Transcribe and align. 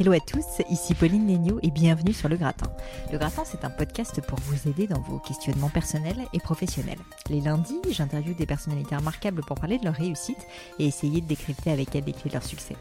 Hello 0.00 0.12
à 0.12 0.18
tous, 0.20 0.62
ici 0.70 0.94
Pauline 0.94 1.26
Léniaud 1.26 1.60
et 1.62 1.70
bienvenue 1.70 2.14
sur 2.14 2.30
Le 2.30 2.38
Gratin. 2.38 2.72
Le 3.12 3.18
Gratin, 3.18 3.42
c'est 3.44 3.66
un 3.66 3.68
podcast 3.70 4.18
pour 4.22 4.38
vous 4.38 4.66
aider 4.66 4.86
dans 4.86 5.02
vos 5.02 5.18
questionnements 5.18 5.68
personnels 5.68 6.24
et 6.32 6.38
professionnels. 6.38 6.96
Les 7.28 7.42
lundis, 7.42 7.82
j'interviewe 7.90 8.34
des 8.34 8.46
personnalités 8.46 8.96
remarquables 8.96 9.42
pour 9.42 9.60
parler 9.60 9.76
de 9.76 9.84
leur 9.84 9.92
réussite 9.92 10.38
et 10.78 10.86
essayer 10.86 11.20
de 11.20 11.26
décrypter 11.26 11.70
avec 11.70 11.94
elles 11.94 12.04
les 12.04 12.14
clés 12.14 12.30
de 12.30 12.32
leur 12.32 12.42
succès. 12.42 12.76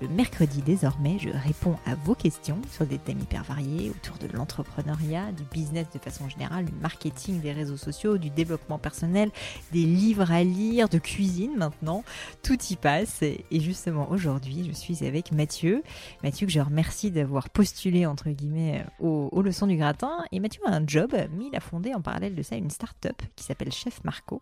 Le 0.00 0.08
mercredi, 0.08 0.62
désormais, 0.62 1.18
je 1.20 1.28
réponds 1.28 1.76
à 1.84 1.94
vos 1.94 2.14
questions 2.14 2.58
sur 2.72 2.86
des 2.86 2.98
thèmes 2.98 3.20
hyper 3.20 3.44
variés 3.44 3.90
autour 3.90 4.16
de 4.16 4.26
l'entrepreneuriat, 4.34 5.30
du 5.30 5.44
business 5.52 5.86
de 5.94 5.98
façon 5.98 6.26
générale, 6.30 6.64
du 6.64 6.72
marketing, 6.72 7.42
des 7.42 7.52
réseaux 7.52 7.76
sociaux, 7.76 8.16
du 8.16 8.30
développement 8.30 8.78
personnel, 8.78 9.30
des 9.72 9.84
livres 9.84 10.32
à 10.32 10.42
lire, 10.42 10.88
de 10.88 10.98
cuisine 10.98 11.54
maintenant. 11.54 12.02
Tout 12.42 12.58
y 12.70 12.76
passe. 12.76 13.20
Et 13.22 13.60
justement, 13.60 14.10
aujourd'hui, 14.10 14.66
je 14.66 14.72
suis 14.72 15.06
avec 15.06 15.32
Mathieu. 15.32 15.82
Mathieu 16.24 16.46
que 16.46 16.52
Merci 16.70 17.10
d'avoir 17.10 17.50
postulé 17.50 18.06
entre 18.06 18.30
guillemets 18.30 18.84
aux, 19.00 19.42
leçons 19.42 19.66
du 19.66 19.76
gratin. 19.76 20.24
Et 20.32 20.40
Mathieu 20.40 20.62
a 20.66 20.74
un 20.74 20.86
job, 20.86 21.12
mais 21.12 21.46
il 21.46 21.56
a 21.56 21.60
fondé 21.60 21.94
en 21.94 22.00
parallèle 22.00 22.34
de 22.34 22.42
ça 22.42 22.56
une 22.56 22.70
start-up 22.70 23.20
qui 23.36 23.44
s'appelle 23.44 23.72
Chef 23.72 24.02
Marco 24.04 24.40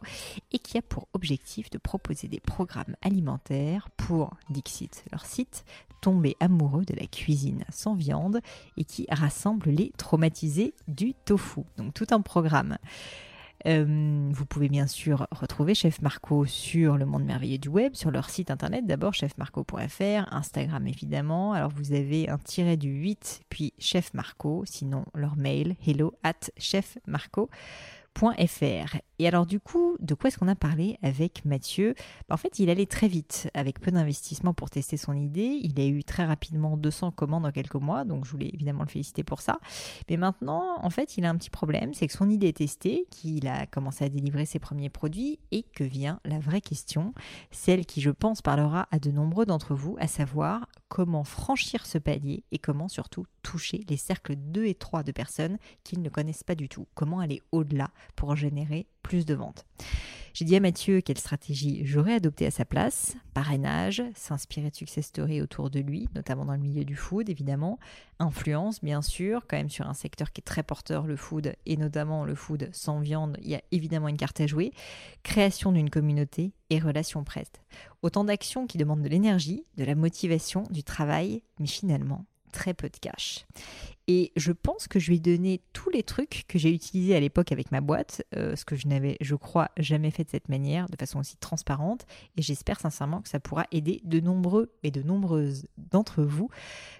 et 0.52 0.58
qui 0.58 0.78
a 0.78 0.82
pour 0.82 1.08
objectif 1.12 1.70
de 1.70 1.78
proposer 1.78 2.28
des 2.28 2.40
programmes 2.40 2.96
alimentaires 3.02 3.88
pour 3.96 4.34
Dixit, 4.50 5.04
leur 5.12 5.24
site, 5.24 5.64
tomber 6.00 6.36
amoureux 6.40 6.84
de 6.84 6.94
la 6.94 7.06
cuisine 7.06 7.64
sans 7.70 7.94
viande 7.94 8.40
et 8.76 8.84
qui 8.84 9.06
rassemble 9.10 9.70
les 9.70 9.92
traumatisés 9.96 10.74
du 10.88 11.14
tofu. 11.24 11.60
Donc 11.76 11.94
tout 11.94 12.06
un 12.10 12.20
programme. 12.20 12.78
Euh, 13.66 14.28
vous 14.30 14.46
pouvez 14.46 14.68
bien 14.68 14.86
sûr 14.86 15.26
retrouver 15.30 15.74
Chef 15.74 16.00
Marco 16.00 16.46
sur 16.46 16.96
le 16.96 17.04
monde 17.04 17.24
merveilleux 17.24 17.58
du 17.58 17.68
web, 17.68 17.94
sur 17.94 18.10
leur 18.10 18.30
site 18.30 18.50
internet 18.50 18.86
d'abord 18.86 19.12
chefmarco.fr, 19.14 20.32
Instagram 20.32 20.86
évidemment. 20.86 21.52
Alors 21.52 21.70
vous 21.70 21.92
avez 21.92 22.28
un 22.28 22.38
tiret 22.38 22.76
du 22.76 22.88
8 22.88 23.42
puis 23.48 23.74
Chef 23.78 24.14
Marco, 24.14 24.64
sinon 24.66 25.04
leur 25.14 25.36
mail 25.36 25.76
hello 25.86 26.14
at 26.22 26.50
chefmarco.fr. 26.56 27.50
Et 29.20 29.28
alors 29.28 29.44
du 29.44 29.60
coup, 29.60 29.98
de 30.00 30.14
quoi 30.14 30.28
est-ce 30.28 30.38
qu'on 30.38 30.48
a 30.48 30.54
parlé 30.54 30.98
avec 31.02 31.44
Mathieu? 31.44 31.94
Bah, 32.26 32.36
En 32.36 32.38
fait, 32.38 32.58
il 32.58 32.70
allait 32.70 32.86
très 32.86 33.06
vite, 33.06 33.50
avec 33.52 33.78
peu 33.78 33.90
d'investissement 33.90 34.54
pour 34.54 34.70
tester 34.70 34.96
son 34.96 35.12
idée. 35.12 35.60
Il 35.62 35.78
a 35.78 35.84
eu 35.84 36.02
très 36.04 36.24
rapidement 36.24 36.78
200 36.78 37.10
commandes 37.10 37.44
en 37.44 37.52
quelques 37.52 37.74
mois, 37.74 38.04
donc 38.06 38.24
je 38.24 38.30
voulais 38.30 38.48
évidemment 38.50 38.82
le 38.82 38.88
féliciter 38.88 39.22
pour 39.22 39.42
ça. 39.42 39.60
Mais 40.08 40.16
maintenant, 40.16 40.78
en 40.82 40.88
fait, 40.88 41.18
il 41.18 41.26
a 41.26 41.28
un 41.28 41.36
petit 41.36 41.50
problème, 41.50 41.92
c'est 41.92 42.06
que 42.06 42.14
son 42.14 42.30
idée 42.30 42.48
est 42.48 42.56
testée, 42.56 43.08
qu'il 43.10 43.46
a 43.46 43.66
commencé 43.66 44.06
à 44.06 44.08
délivrer 44.08 44.46
ses 44.46 44.58
premiers 44.58 44.88
produits, 44.88 45.38
et 45.50 45.64
que 45.64 45.84
vient 45.84 46.18
la 46.24 46.38
vraie 46.38 46.62
question, 46.62 47.12
celle 47.50 47.84
qui, 47.84 48.00
je 48.00 48.10
pense, 48.10 48.40
parlera 48.40 48.88
à 48.90 48.98
de 48.98 49.10
nombreux 49.10 49.44
d'entre 49.44 49.74
vous, 49.74 49.98
à 50.00 50.06
savoir 50.06 50.66
comment 50.88 51.24
franchir 51.24 51.84
ce 51.84 51.98
palier 51.98 52.42
et 52.52 52.58
comment 52.58 52.88
surtout 52.88 53.26
toucher 53.42 53.84
les 53.90 53.98
cercles 53.98 54.36
2 54.36 54.64
et 54.64 54.74
3 54.74 55.02
de 55.02 55.12
personnes 55.12 55.58
qu'ils 55.84 56.00
ne 56.00 56.08
connaissent 56.08 56.42
pas 56.42 56.54
du 56.54 56.70
tout. 56.70 56.86
Comment 56.94 57.20
aller 57.20 57.42
au-delà 57.52 57.90
pour 58.16 58.34
générer 58.34 58.86
plus 59.02 59.26
de 59.26 59.34
ventes. 59.34 59.66
J'ai 60.32 60.44
dit 60.44 60.54
à 60.54 60.60
Mathieu 60.60 61.00
quelle 61.00 61.18
stratégie 61.18 61.84
j'aurais 61.84 62.14
adopté 62.14 62.46
à 62.46 62.50
sa 62.50 62.64
place. 62.64 63.16
Parrainage, 63.34 64.02
s'inspirer 64.14 64.70
de 64.70 64.76
success 64.76 65.06
stories 65.06 65.42
autour 65.42 65.70
de 65.70 65.80
lui, 65.80 66.08
notamment 66.14 66.44
dans 66.44 66.52
le 66.52 66.60
milieu 66.60 66.84
du 66.84 66.94
food 66.94 67.28
évidemment. 67.28 67.78
Influence 68.20 68.82
bien 68.82 69.02
sûr, 69.02 69.46
quand 69.48 69.56
même 69.56 69.70
sur 69.70 69.88
un 69.88 69.94
secteur 69.94 70.32
qui 70.32 70.40
est 70.40 70.44
très 70.44 70.62
porteur, 70.62 71.06
le 71.06 71.16
food, 71.16 71.54
et 71.66 71.76
notamment 71.76 72.24
le 72.24 72.34
food 72.34 72.68
sans 72.72 73.00
viande, 73.00 73.38
il 73.42 73.50
y 73.50 73.54
a 73.56 73.62
évidemment 73.72 74.08
une 74.08 74.16
carte 74.16 74.40
à 74.40 74.46
jouer. 74.46 74.72
Création 75.24 75.72
d'une 75.72 75.90
communauté 75.90 76.52
et 76.70 76.78
relations 76.78 77.24
presse. 77.24 77.52
Autant 78.02 78.24
d'actions 78.24 78.66
qui 78.66 78.78
demandent 78.78 79.02
de 79.02 79.08
l'énergie, 79.08 79.64
de 79.76 79.84
la 79.84 79.96
motivation, 79.96 80.62
du 80.70 80.84
travail, 80.84 81.42
mais 81.58 81.66
finalement 81.66 82.24
très 82.50 82.74
peu 82.74 82.88
de 82.88 82.96
cash. 82.96 83.46
Et 84.08 84.32
je 84.34 84.50
pense 84.50 84.88
que 84.88 84.98
je 84.98 85.10
lui 85.10 85.16
ai 85.16 85.20
donné 85.20 85.60
tous 85.72 85.88
les 85.90 86.02
trucs 86.02 86.44
que 86.48 86.58
j'ai 86.58 86.74
utilisés 86.74 87.14
à 87.14 87.20
l'époque 87.20 87.52
avec 87.52 87.70
ma 87.70 87.80
boîte, 87.80 88.24
euh, 88.34 88.56
ce 88.56 88.64
que 88.64 88.74
je 88.74 88.88
n'avais, 88.88 89.16
je 89.20 89.36
crois, 89.36 89.70
jamais 89.76 90.10
fait 90.10 90.24
de 90.24 90.30
cette 90.30 90.48
manière, 90.48 90.88
de 90.88 90.96
façon 90.96 91.20
aussi 91.20 91.36
transparente. 91.36 92.06
Et 92.36 92.42
j'espère 92.42 92.80
sincèrement 92.80 93.22
que 93.22 93.28
ça 93.28 93.38
pourra 93.38 93.66
aider 93.70 94.00
de 94.04 94.18
nombreux 94.18 94.72
et 94.82 94.90
de 94.90 95.02
nombreuses 95.02 95.66
d'entre 95.78 96.24
vous, 96.24 96.50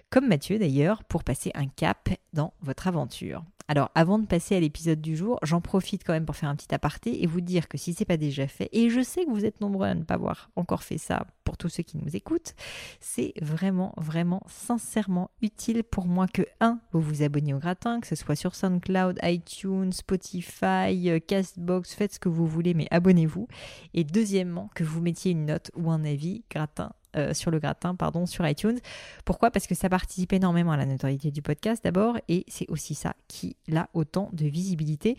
comme 0.09 0.27
Mathieu 0.27 0.57
d'ailleurs, 0.57 1.03
pour 1.03 1.25
passer 1.25 1.51
un 1.53 1.67
cap 1.67 2.09
dans 2.31 2.53
votre 2.61 2.87
aventure. 2.87 3.43
Alors, 3.71 3.89
avant 3.95 4.19
de 4.19 4.25
passer 4.25 4.57
à 4.57 4.59
l'épisode 4.59 4.99
du 4.99 5.15
jour, 5.15 5.39
j'en 5.43 5.61
profite 5.61 6.03
quand 6.03 6.11
même 6.11 6.25
pour 6.25 6.35
faire 6.35 6.49
un 6.49 6.57
petit 6.57 6.75
aparté 6.75 7.23
et 7.23 7.25
vous 7.25 7.39
dire 7.39 7.69
que 7.69 7.77
si 7.77 7.93
c'est 7.93 8.03
pas 8.03 8.17
déjà 8.17 8.45
fait, 8.45 8.67
et 8.73 8.89
je 8.89 9.01
sais 9.01 9.23
que 9.23 9.29
vous 9.29 9.45
êtes 9.45 9.61
nombreux 9.61 9.87
à 9.87 9.95
ne 9.95 10.03
pas 10.03 10.15
avoir 10.15 10.49
encore 10.57 10.83
fait 10.83 10.97
ça 10.97 11.25
pour 11.45 11.55
tous 11.55 11.69
ceux 11.69 11.83
qui 11.83 11.95
nous 11.95 12.13
écoutent, 12.13 12.53
c'est 12.99 13.31
vraiment, 13.41 13.93
vraiment, 13.95 14.43
sincèrement 14.45 15.31
utile 15.41 15.85
pour 15.85 16.05
moi 16.05 16.27
que, 16.27 16.41
un, 16.59 16.81
vous 16.91 16.99
vous 16.99 17.23
abonnez 17.23 17.53
au 17.53 17.59
gratin, 17.59 18.01
que 18.01 18.07
ce 18.07 18.15
soit 18.15 18.35
sur 18.35 18.55
SoundCloud, 18.55 19.19
iTunes, 19.23 19.93
Spotify, 19.93 21.21
Castbox, 21.25 21.93
faites 21.93 22.15
ce 22.15 22.19
que 22.19 22.27
vous 22.27 22.47
voulez, 22.47 22.73
mais 22.73 22.89
abonnez-vous. 22.91 23.47
Et 23.93 24.03
deuxièmement, 24.03 24.69
que 24.75 24.83
vous 24.83 24.99
mettiez 24.99 25.31
une 25.31 25.45
note 25.45 25.71
ou 25.77 25.91
un 25.91 26.03
avis 26.03 26.43
gratin 26.51 26.91
euh, 27.15 27.33
sur 27.33 27.51
le 27.51 27.59
gratin, 27.59 27.95
pardon, 27.95 28.25
sur 28.25 28.47
iTunes. 28.47 28.79
Pourquoi? 29.25 29.51
Parce 29.51 29.67
que 29.67 29.75
ça 29.75 29.89
participe 29.89 30.33
énormément 30.33 30.71
à 30.71 30.77
la 30.77 30.85
notoriété 30.85 31.31
du 31.31 31.41
podcast 31.41 31.83
d'abord, 31.83 32.17
et 32.27 32.45
c'est 32.47 32.69
aussi 32.69 32.95
ça 32.95 33.15
qui 33.27 33.55
a 33.75 33.89
autant 33.93 34.29
de 34.33 34.45
visibilité. 34.45 35.17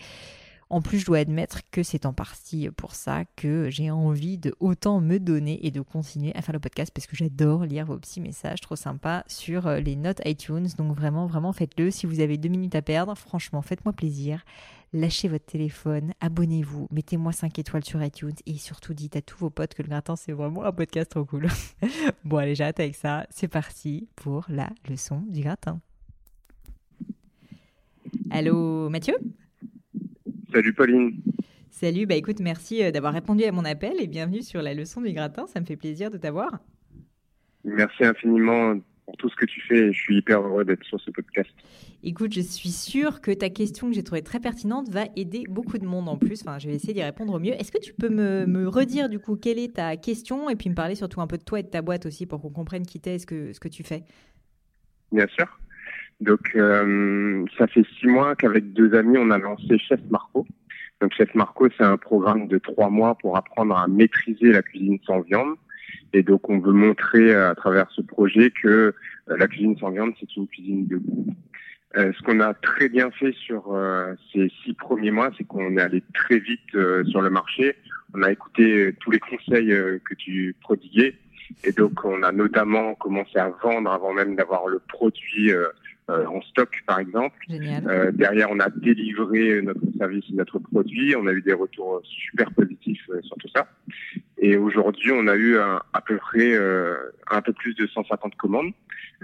En 0.73 0.81
plus, 0.81 1.01
je 1.01 1.05
dois 1.05 1.19
admettre 1.19 1.61
que 1.71 1.83
c'est 1.83 2.07
en 2.07 2.15
partie 2.15 2.71
pour 2.71 2.95
ça 2.95 3.27
que 3.37 3.69
j'ai 3.69 3.91
envie 3.91 4.39
de 4.39 4.55
autant 4.59 5.03
me 5.03 5.19
donner 5.19 5.67
et 5.67 5.71
de 5.71 5.83
continuer 5.83 6.35
à 6.35 6.41
faire 6.41 6.55
le 6.55 6.61
podcast 6.61 6.91
parce 6.95 7.07
que 7.07 7.15
j'adore 7.15 7.67
lire 7.67 7.85
vos 7.85 7.99
petits 7.99 8.23
messages 8.23 8.63
trop 8.63 8.75
sympas 8.75 9.23
sur 9.27 9.67
euh, 9.67 9.81
les 9.81 9.97
notes 9.97 10.23
iTunes. 10.25 10.69
Donc 10.79 10.97
vraiment, 10.97 11.27
vraiment 11.27 11.53
faites-le. 11.53 11.91
Si 11.91 12.07
vous 12.07 12.21
avez 12.21 12.39
deux 12.39 12.49
minutes 12.49 12.75
à 12.75 12.81
perdre, 12.81 13.15
franchement, 13.15 13.61
faites-moi 13.61 13.93
plaisir 13.93 14.47
lâchez 14.93 15.29
votre 15.29 15.47
téléphone, 15.47 16.13
abonnez-vous, 16.21 16.89
mettez-moi 16.91 17.33
5 17.33 17.59
étoiles 17.59 17.85
sur 17.85 18.03
iTunes 18.03 18.35
et 18.47 18.55
surtout 18.55 18.95
dites 18.95 19.17
à 19.17 19.23
tous 19.23 19.39
vos 19.39 19.51
potes 19.51 19.75
que 19.75 19.83
le 19.83 19.89
gratin 19.89 20.17
c'est 20.17 20.33
vraiment 20.33 20.65
un 20.65 20.73
podcast 20.73 21.11
trop 21.11 21.25
cool. 21.25 21.47
bon 22.25 22.37
allez, 22.37 22.55
j'arrête 22.55 22.81
avec 22.81 22.95
ça, 22.95 23.27
c'est 23.31 23.49
parti 23.49 24.09
pour 24.17 24.47
la 24.49 24.71
leçon 24.89 25.23
du 25.29 25.41
gratin. 25.41 25.81
Allô 28.31 28.89
Mathieu? 28.89 29.15
Salut 30.53 30.75
Pauline. 30.75 31.21
Salut, 31.71 32.07
bah 32.07 32.15
écoute, 32.15 32.41
merci 32.41 32.83
euh, 32.85 32.91
d'avoir 32.91 33.15
répondu 33.15 33.45
à 33.45 33.53
mon 33.53 33.65
appel 33.65 33.95
et 33.99 34.07
bienvenue 34.07 34.43
sur 34.43 34.61
la 34.63 34.75
leçon 34.75 35.01
du 35.01 35.13
gratin, 35.13 35.47
ça 35.47 35.61
me 35.61 35.65
fait 35.65 35.77
plaisir 35.77 36.11
de 36.11 36.19
t'avoir. 36.19 36.61
Merci 37.65 38.05
infiniment 38.05 38.77
tout 39.23 39.31
ce 39.31 39.37
que 39.37 39.47
tu 39.47 39.61
fais. 39.61 39.93
Je 39.93 39.99
suis 39.99 40.17
hyper 40.17 40.43
heureux 40.43 40.65
d'être 40.65 40.85
sur 40.85 41.01
ce 41.01 41.11
podcast. 41.13 41.49
Écoute, 42.03 42.35
je 42.35 42.41
suis 42.41 42.71
sûre 42.71 43.21
que 43.21 43.31
ta 43.31 43.51
question 43.51 43.89
que 43.89 43.95
j'ai 43.95 44.03
trouvée 44.03 44.23
très 44.23 44.41
pertinente 44.41 44.89
va 44.91 45.05
aider 45.15 45.45
beaucoup 45.49 45.79
de 45.79 45.87
monde 45.87 46.09
en 46.09 46.17
plus. 46.17 46.43
Enfin, 46.43 46.59
je 46.59 46.69
vais 46.69 46.75
essayer 46.75 46.93
d'y 46.93 47.03
répondre 47.03 47.33
au 47.33 47.39
mieux. 47.39 47.53
Est-ce 47.53 47.71
que 47.71 47.81
tu 47.81 47.95
peux 47.95 48.09
me, 48.09 48.67
redire 48.67 49.09
du 49.09 49.21
coup 49.21 49.37
quelle 49.37 49.61
est 49.61 49.77
ta 49.77 49.97
question 49.97 50.51
et 50.51 50.57
puis 50.57 50.71
me 50.71 50.75
parler 50.75 50.97
surtout 50.97 51.21
un 51.21 51.29
peu 51.29 51.39
de 51.39 51.45
toi 51.45 51.61
et 51.61 51.63
de 51.63 51.69
ta 51.69 51.83
boîte 51.83 52.05
aussi 52.05 52.27
pour 52.27 52.43
qu'on 52.43 52.51
comprenne 52.51 52.85
qui 52.85 52.99
t'es 53.01 53.15
et 53.15 53.19
ce 53.21 53.27
que, 53.27 53.53
ce 53.53 53.61
que 53.61 53.69
tu 53.69 53.85
fais? 53.85 54.03
Bien 55.13 55.27
sûr. 55.29 55.47
Donc, 56.21 56.51
euh, 56.57 57.45
ça 57.57 57.69
fait 57.69 57.85
six 58.01 58.07
mois 58.07 58.35
qu'avec 58.35 58.73
deux 58.73 58.93
amis, 58.95 59.19
on 59.19 59.31
a 59.31 59.39
lancé 59.39 59.79
Chef 59.79 60.01
Marco. 60.11 60.45
Donc 61.01 61.13
Chef 61.15 61.35
Marco, 61.35 61.69
c'est 61.77 61.85
un 61.85 61.97
programme 61.97 62.49
de 62.49 62.59
trois 62.59 62.89
mois 62.89 63.17
pour 63.17 63.37
apprendre 63.37 63.77
à 63.77 63.89
maîtriser 63.89 64.53
la 64.53 64.63
cuisine 64.63 64.99
sans 65.05 65.21
viande. 65.21 65.55
Et 66.13 66.23
donc 66.23 66.49
on 66.51 66.59
veut 66.59 66.73
montrer 66.73 67.35
à 67.35 67.55
travers 67.55 67.91
ce 67.91 68.03
projet 68.03 68.51
que 68.51 68.95
la 69.27 69.47
cuisine 69.47 69.77
sans 69.79 69.91
viande, 69.91 70.13
c'est 70.21 70.37
une 70.37 70.47
cuisine 70.49 70.87
de 70.87 70.97
goût. 70.97 71.27
Euh, 71.97 72.11
ce 72.17 72.23
qu'on 72.23 72.41
a 72.41 72.55
très 72.55 72.89
bien 72.89 73.11
fait 73.11 73.33
sur 73.33 73.75
euh, 73.75 74.15
ces 74.33 74.51
six 74.65 74.73
premiers 74.73 75.11
mois, 75.11 75.31
c'est 75.37 75.45
qu'on 75.45 75.77
est 75.77 75.81
allé 75.81 76.03
très 76.15 76.39
vite 76.39 76.75
euh, 76.75 77.05
sur 77.05 77.21
le 77.21 77.29
marché. 77.29 77.77
On 78.15 78.23
a 78.23 78.33
écouté 78.33 78.95
tous 79.01 79.11
les 79.11 79.19
conseils 79.19 79.69
que 80.05 80.15
tu 80.15 80.55
prodiguais. 80.61 81.15
Et 81.65 81.73
donc, 81.73 82.05
on 82.05 82.23
a 82.23 82.33
notamment 82.33 82.95
commencé 82.95 83.39
à 83.39 83.51
vendre 83.63 83.91
avant 83.91 84.13
même 84.13 84.37
d'avoir 84.37 84.69
le 84.69 84.81
produit 84.81 85.51
en 86.09 86.43
stock, 86.43 86.83
par 86.87 86.99
exemple. 86.99 87.39
derrière, 88.13 88.51
on 88.51 88.61
a 88.61 88.69
délivré 88.69 89.63
notre 89.63 89.81
service 89.97 90.25
et 90.31 90.35
notre 90.35 90.59
produit. 90.59 91.17
On 91.17 91.27
a 91.27 91.33
eu 91.33 91.41
des 91.41 91.55
retours 91.55 92.03
super 92.05 92.51
positifs 92.51 93.09
sur 93.23 93.37
tout 93.37 93.49
ça. 93.49 93.67
Et 94.45 94.57
aujourd'hui, 94.57 95.13
on 95.13 95.29
a 95.29 95.37
eu 95.37 95.57
à 95.57 96.01
peu 96.05 96.19
près 96.19 96.55
un 97.31 97.41
peu 97.43 97.53
plus 97.53 97.75
de 97.75 97.87
150 97.87 98.35
commandes. 98.35 98.73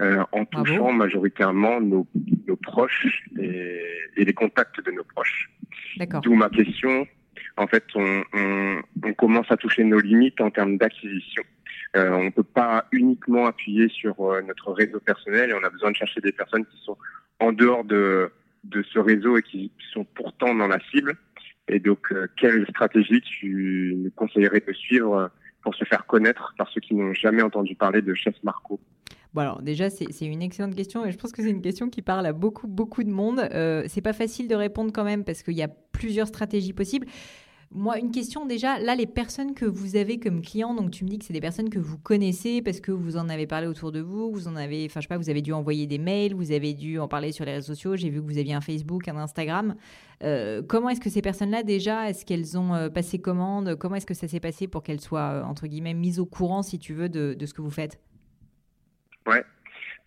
Euh, 0.01 0.23
en 0.31 0.45
touchant 0.45 0.93
majoritairement 0.93 1.81
nos, 1.81 2.07
nos 2.47 2.55
proches 2.55 3.25
et, 3.37 3.81
et, 4.15 4.23
les 4.23 4.33
contacts 4.33 4.81
de 4.85 4.91
nos 4.91 5.03
proches. 5.03 5.51
D'où 6.23 6.35
ma 6.35 6.49
question. 6.49 7.05
En 7.57 7.67
fait, 7.67 7.83
on, 7.95 8.23
on, 8.33 8.81
on, 9.03 9.13
commence 9.13 9.51
à 9.51 9.57
toucher 9.57 9.83
nos 9.83 9.99
limites 9.99 10.39
en 10.39 10.51
termes 10.51 10.77
d'acquisition. 10.77 11.43
Euh, 11.97 12.11
on 12.11 12.23
ne 12.25 12.29
peut 12.29 12.43
pas 12.43 12.85
uniquement 12.93 13.45
appuyer 13.47 13.89
sur 13.89 14.21
euh, 14.21 14.41
notre 14.41 14.71
réseau 14.71 15.01
personnel 15.01 15.49
et 15.49 15.53
on 15.53 15.63
a 15.65 15.69
besoin 15.69 15.91
de 15.91 15.97
chercher 15.97 16.21
des 16.21 16.31
personnes 16.31 16.65
qui 16.65 16.77
sont 16.85 16.97
en 17.41 17.51
dehors 17.51 17.83
de, 17.83 18.31
de 18.63 18.81
ce 18.83 18.99
réseau 18.99 19.35
et 19.35 19.41
qui 19.41 19.69
sont 19.91 20.05
pourtant 20.05 20.55
dans 20.55 20.67
la 20.67 20.79
cible. 20.91 21.17
Et 21.69 21.79
donc, 21.79 22.11
euh, 22.11 22.27
quelle 22.35 22.65
stratégie 22.67 23.21
tu 23.21 23.93
nous 23.95 24.11
conseillerais 24.11 24.63
de 24.65 24.73
suivre 24.73 25.29
pour 25.61 25.75
se 25.75 25.85
faire 25.85 26.05
connaître 26.05 26.53
par 26.57 26.69
ceux 26.69 26.81
qui 26.81 26.95
n'ont 26.95 27.13
jamais 27.13 27.41
entendu 27.41 27.75
parler 27.75 28.01
de 28.01 28.13
Chef 28.13 28.35
Marco? 28.43 28.79
Bon 29.31 29.41
alors 29.41 29.61
déjà 29.61 29.91
c'est 29.91 30.25
une 30.25 30.41
excellente 30.41 30.75
question 30.75 31.05
et 31.05 31.11
je 31.11 31.17
pense 31.17 31.31
que 31.31 31.43
c'est 31.43 31.51
une 31.51 31.61
question 31.61 31.91
qui 31.91 32.01
parle 32.01 32.25
à 32.25 32.33
beaucoup 32.33 32.67
beaucoup 32.67 33.03
de 33.03 33.11
monde. 33.11 33.39
Euh, 33.53 33.83
c'est 33.87 34.01
pas 34.01 34.13
facile 34.13 34.47
de 34.47 34.55
répondre 34.55 34.91
quand 34.91 35.03
même 35.03 35.23
parce 35.23 35.43
qu'il 35.43 35.53
y 35.53 35.61
a 35.61 35.67
plusieurs 35.67 36.27
stratégies 36.27 36.73
possibles. 36.73 37.05
Moi, 37.71 37.99
une 37.99 38.11
question 38.11 38.47
déjà, 38.47 38.79
là, 38.79 38.95
les 38.95 39.05
personnes 39.05 39.53
que 39.53 39.65
vous 39.65 39.95
avez 39.95 40.19
comme 40.19 40.41
clients, 40.41 40.73
donc 40.73 40.89
tu 40.89 41.03
me 41.03 41.09
dis 41.09 41.19
que 41.19 41.25
c'est 41.25 41.33
des 41.33 41.41
personnes 41.41 41.69
que 41.69 41.77
vous 41.77 41.99
connaissez 41.99 42.63
parce 42.63 42.79
que 42.79 42.91
vous 42.91 43.15
en 43.15 43.29
avez 43.29 43.45
parlé 43.45 43.67
autour 43.67 43.91
de 43.91 43.99
vous, 43.99 44.31
vous 44.31 44.47
en 44.47 44.55
avez, 44.55 44.85
enfin, 44.85 45.01
je 45.01 45.05
sais 45.05 45.07
pas, 45.07 45.17
vous 45.17 45.29
avez 45.29 45.43
dû 45.43 45.53
envoyer 45.53 45.85
des 45.85 45.99
mails, 45.99 46.33
vous 46.33 46.51
avez 46.51 46.73
dû 46.73 46.97
en 46.97 47.07
parler 47.07 47.31
sur 47.31 47.45
les 47.45 47.53
réseaux 47.53 47.75
sociaux, 47.75 47.95
j'ai 47.95 48.09
vu 48.09 48.21
que 48.21 48.25
vous 48.25 48.39
aviez 48.39 48.55
un 48.55 48.61
Facebook, 48.61 49.07
un 49.07 49.17
Instagram. 49.17 49.75
Euh, 50.23 50.63
comment 50.67 50.89
est-ce 50.89 50.99
que 50.99 51.11
ces 51.11 51.21
personnes-là, 51.21 51.61
déjà, 51.61 52.09
est-ce 52.09 52.25
qu'elles 52.25 52.57
ont 52.57 52.73
euh, 52.73 52.89
passé 52.89 53.19
commande? 53.19 53.75
Comment 53.75 53.95
est-ce 53.95 54.07
que 54.07 54.15
ça 54.15 54.27
s'est 54.27 54.39
passé 54.39 54.67
pour 54.67 54.81
qu'elles 54.81 54.99
soient, 54.99 55.43
entre 55.45 55.67
guillemets, 55.67 55.93
mises 55.93 56.19
au 56.19 56.25
courant, 56.25 56.63
si 56.63 56.79
tu 56.79 56.95
veux, 56.95 57.07
de, 57.07 57.37
ce 57.45 57.53
que 57.53 57.61
vous 57.61 57.69
faites? 57.69 57.99
Ouais. 59.27 59.43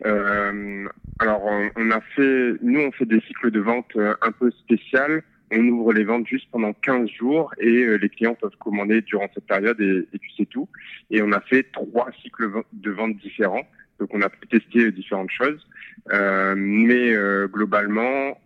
Euh, 0.05 0.89
alors, 1.21 1.43
on, 1.77 1.91
a 1.93 2.01
fait, 2.01 2.55
nous, 2.61 2.81
on 2.81 2.91
fait 2.91 3.07
des 3.07 3.21
cycles 3.21 3.53
de 3.53 3.61
vente 3.61 3.87
euh, 3.95 4.17
un 4.21 4.33
peu 4.33 4.51
spécial. 4.51 5.23
On 5.55 5.69
ouvre 5.69 5.93
les 5.93 6.05
ventes 6.05 6.27
juste 6.27 6.49
pendant 6.51 6.73
15 6.73 7.11
jours 7.11 7.53
et 7.59 7.85
euh, 7.85 7.97
les 7.97 8.09
clients 8.09 8.35
peuvent 8.35 8.57
commander 8.59 9.03
durant 9.03 9.29
cette 9.35 9.47
période 9.47 9.79
et, 9.81 10.19
puis 10.19 10.33
c'est 10.37 10.49
tout. 10.49 10.67
Et 11.11 11.21
on 11.21 11.31
a 11.33 11.41
fait 11.41 11.65
trois 11.73 12.11
cycles 12.23 12.51
de 12.73 12.91
vente 12.91 13.17
différents. 13.19 13.67
Donc, 14.01 14.09
on 14.15 14.23
a 14.23 14.31
pu 14.31 14.47
tester 14.49 14.91
différentes 14.91 15.31
choses. 15.31 15.67
Euh, 16.11 16.55
mais 16.57 17.13
euh, 17.13 17.49
globalement, 17.49 18.41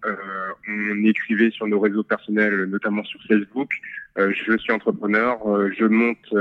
on 0.69 1.05
écrivait 1.05 1.51
sur 1.51 1.69
nos 1.69 1.79
réseaux 1.79 2.03
personnels, 2.03 2.65
notamment 2.65 3.05
sur 3.05 3.21
Facebook, 3.29 3.71
je 4.17 4.57
suis 4.59 4.73
entrepreneur, 4.73 5.39
je 5.73 5.85
monte 5.85 6.35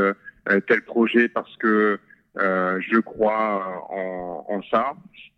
tel 0.67 0.81
projet 0.81 1.29
parce 1.29 1.55
que 1.57 1.99
euh, 2.37 2.79
je 2.81 2.99
crois 2.99 3.87
en, 3.89 4.45
en, 4.49 4.61
ça. 4.63 4.93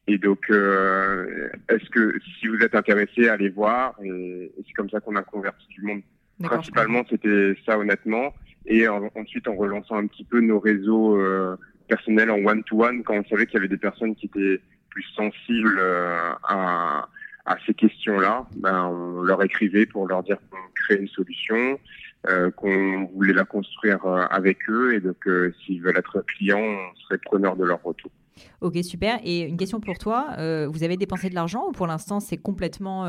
Et 0.07 0.17
donc, 0.17 0.49
euh, 0.49 1.49
est-ce 1.69 1.89
que 1.89 2.15
si 2.39 2.47
vous 2.47 2.57
êtes 2.57 2.75
intéressé, 2.75 3.27
allez 3.27 3.49
voir. 3.49 3.93
Et, 4.03 4.51
c'est 4.65 4.73
comme 4.73 4.89
ça 4.89 4.99
qu'on 4.99 5.15
a 5.15 5.23
converti 5.23 5.67
du 5.69 5.81
monde. 5.81 6.01
Principalement, 6.41 7.03
c'était 7.09 7.55
ça 7.65 7.77
honnêtement. 7.77 8.33
Et 8.65 8.87
ensuite, 8.87 9.47
en 9.47 9.55
relançant 9.55 9.95
un 9.95 10.07
petit 10.07 10.23
peu 10.25 10.39
nos 10.41 10.59
réseaux 10.59 11.17
euh, 11.17 11.55
personnels 11.87 12.29
en 12.29 12.37
one-to-one, 12.37 13.03
quand 13.03 13.15
on 13.15 13.25
savait 13.25 13.45
qu'il 13.45 13.55
y 13.55 13.57
avait 13.57 13.67
des 13.67 13.77
personnes 13.77 14.15
qui 14.15 14.27
étaient 14.27 14.61
plus 14.89 15.05
sensibles 15.15 15.77
euh, 15.79 16.31
à, 16.43 17.07
à 17.45 17.57
ces 17.65 17.73
questions-là, 17.73 18.45
ben, 18.57 18.85
on 18.85 19.21
leur 19.21 19.41
écrivait 19.43 19.85
pour 19.85 20.07
leur 20.07 20.21
dire 20.23 20.37
qu'on 20.49 20.57
crée 20.75 20.95
une 20.95 21.07
solution, 21.07 21.79
euh, 22.25 22.51
qu'on 22.51 23.05
voulait 23.13 23.33
la 23.33 23.45
construire 23.45 24.03
euh, 24.05 24.25
avec 24.31 24.57
eux 24.69 24.95
et 24.95 24.99
donc 24.99 25.27
euh, 25.27 25.53
s'ils 25.63 25.81
veulent 25.81 25.97
être 25.97 26.21
clients, 26.21 26.59
on 26.59 26.95
serait 27.03 27.19
preneur 27.19 27.55
de 27.55 27.63
leur 27.63 27.81
retour. 27.81 28.11
Ok, 28.59 28.75
super. 28.83 29.19
Et 29.23 29.41
une 29.41 29.55
question 29.55 29.79
pour 29.79 29.97
toi, 29.97 30.35
vous 30.67 30.83
avez 30.83 30.97
dépensé 30.97 31.29
de 31.29 31.35
l'argent 31.35 31.69
ou 31.69 31.71
pour 31.71 31.87
l'instant 31.87 32.19
c'est 32.19 32.37
complètement 32.37 33.05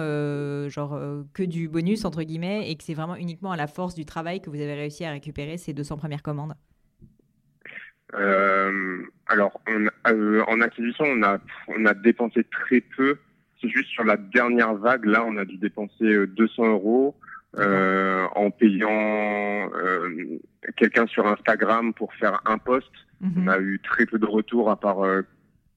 genre 0.70 0.98
que 1.34 1.42
du 1.42 1.68
bonus 1.68 2.06
entre 2.06 2.22
guillemets 2.22 2.70
et 2.70 2.76
que 2.76 2.84
c'est 2.84 2.94
vraiment 2.94 3.16
uniquement 3.16 3.52
à 3.52 3.56
la 3.56 3.66
force 3.66 3.94
du 3.94 4.06
travail 4.06 4.40
que 4.40 4.48
vous 4.48 4.56
avez 4.56 4.72
réussi 4.72 5.04
à 5.04 5.10
récupérer 5.10 5.58
ces 5.58 5.74
200 5.74 5.98
premières 5.98 6.22
commandes? 6.22 6.54
Alors 9.26 9.60
en 10.46 10.60
acquisition 10.62 11.04
on 11.06 11.22
a 11.24 11.38
on 11.76 11.84
a 11.84 11.92
dépensé 11.92 12.44
très 12.44 12.80
peu. 12.80 13.18
C'est 13.60 13.68
juste 13.68 13.90
sur 13.90 14.04
la 14.04 14.16
dernière 14.16 14.74
vague 14.76 15.04
là 15.04 15.24
on 15.26 15.36
a 15.36 15.44
dû 15.44 15.58
dépenser 15.58 16.26
200 16.26 16.70
euros. 16.70 17.14
Euh, 17.56 18.26
en 18.36 18.50
payant 18.50 18.90
euh, 18.90 20.38
quelqu'un 20.76 21.06
sur 21.06 21.26
Instagram 21.26 21.94
pour 21.94 22.12
faire 22.14 22.42
un 22.44 22.58
post. 22.58 22.90
Mhm. 23.22 23.32
On 23.38 23.48
a 23.48 23.58
eu 23.58 23.80
très 23.82 24.04
peu 24.04 24.18
de 24.18 24.26
retours 24.26 24.70
à 24.70 24.78
part 24.78 25.02
euh, 25.02 25.22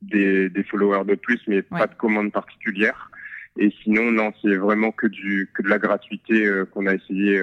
des, 0.02 0.50
des, 0.50 0.64
followers 0.64 1.06
de 1.06 1.16
plus, 1.16 1.40
mais 1.48 1.62
pas 1.62 1.88
de 1.88 1.96
commandes 1.96 2.34
particulières. 2.34 3.10
Et 3.58 3.74
sinon, 3.84 4.12
non, 4.12 4.34
c'est 4.42 4.58
vraiment 4.58 4.92
que 4.92 5.08
du 5.08 5.50
que 5.54 5.62
de 5.62 5.70
la 5.70 5.80
gratuité 5.80 6.46
qu'on 6.74 6.88
a 6.88 6.94
essayé 6.94 7.42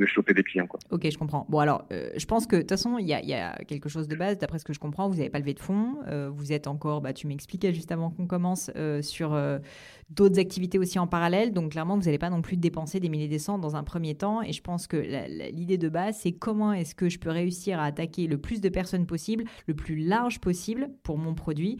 de 0.00 0.06
choper 0.06 0.34
des 0.34 0.42
clients. 0.42 0.66
Quoi. 0.66 0.80
Ok, 0.90 1.08
je 1.08 1.18
comprends. 1.18 1.46
Bon, 1.48 1.58
alors, 1.58 1.84
euh, 1.92 2.10
je 2.16 2.24
pense 2.24 2.46
que 2.46 2.56
de 2.56 2.62
toute 2.62 2.70
façon, 2.70 2.98
il 2.98 3.04
y, 3.04 3.10
y, 3.10 3.34
a 3.34 3.56
quelque 3.68 3.88
chose 3.88 4.08
de 4.08 4.16
base. 4.16 4.38
D'après 4.38 4.58
ce 4.58 4.64
que 4.64 4.72
je 4.72 4.80
comprends, 4.80 5.08
vous 5.08 5.16
n'avez 5.16 5.28
pas 5.28 5.38
levé 5.38 5.54
de 5.54 5.60
fonds. 5.60 5.98
Euh, 6.08 6.30
vous 6.32 6.52
êtes 6.52 6.66
encore, 6.66 7.02
bah, 7.02 7.12
tu 7.12 7.26
m'expliquais 7.26 7.72
juste 7.72 7.92
avant 7.92 8.10
qu'on 8.10 8.26
commence, 8.26 8.70
euh, 8.76 9.02
sur 9.02 9.38
d'autres 10.10 10.38
activités 10.38 10.78
aussi 10.78 10.98
en 10.98 11.06
parallèle. 11.06 11.52
Donc, 11.52 11.72
clairement, 11.72 11.96
vous 11.96 12.04
n'allez 12.04 12.18
pas 12.18 12.30
non 12.30 12.42
plus 12.42 12.56
dépenser 12.56 13.00
des 13.00 13.08
milliers 13.08 13.28
de 13.28 13.38
cents 13.38 13.58
dans 13.58 13.76
un 13.76 13.84
premier 13.84 14.14
temps. 14.14 14.42
Et 14.42 14.52
je 14.52 14.62
pense 14.62 14.86
que 14.86 14.96
l'idée 15.52 15.78
de 15.78 15.88
base, 15.88 16.18
c'est 16.20 16.32
comment 16.32 16.72
est-ce 16.72 16.94
que 16.94 17.08
je 17.08 17.18
peux 17.18 17.30
réussir 17.30 17.78
à 17.78 17.84
attaquer 17.84 18.26
le 18.26 18.38
plus 18.38 18.60
de 18.60 18.68
personnes 18.68 19.06
possible, 19.06 19.44
le 19.66 19.74
plus 19.74 19.96
large 19.96 20.40
possible 20.40 20.88
pour 21.02 21.18
mon 21.18 21.34
produit, 21.34 21.78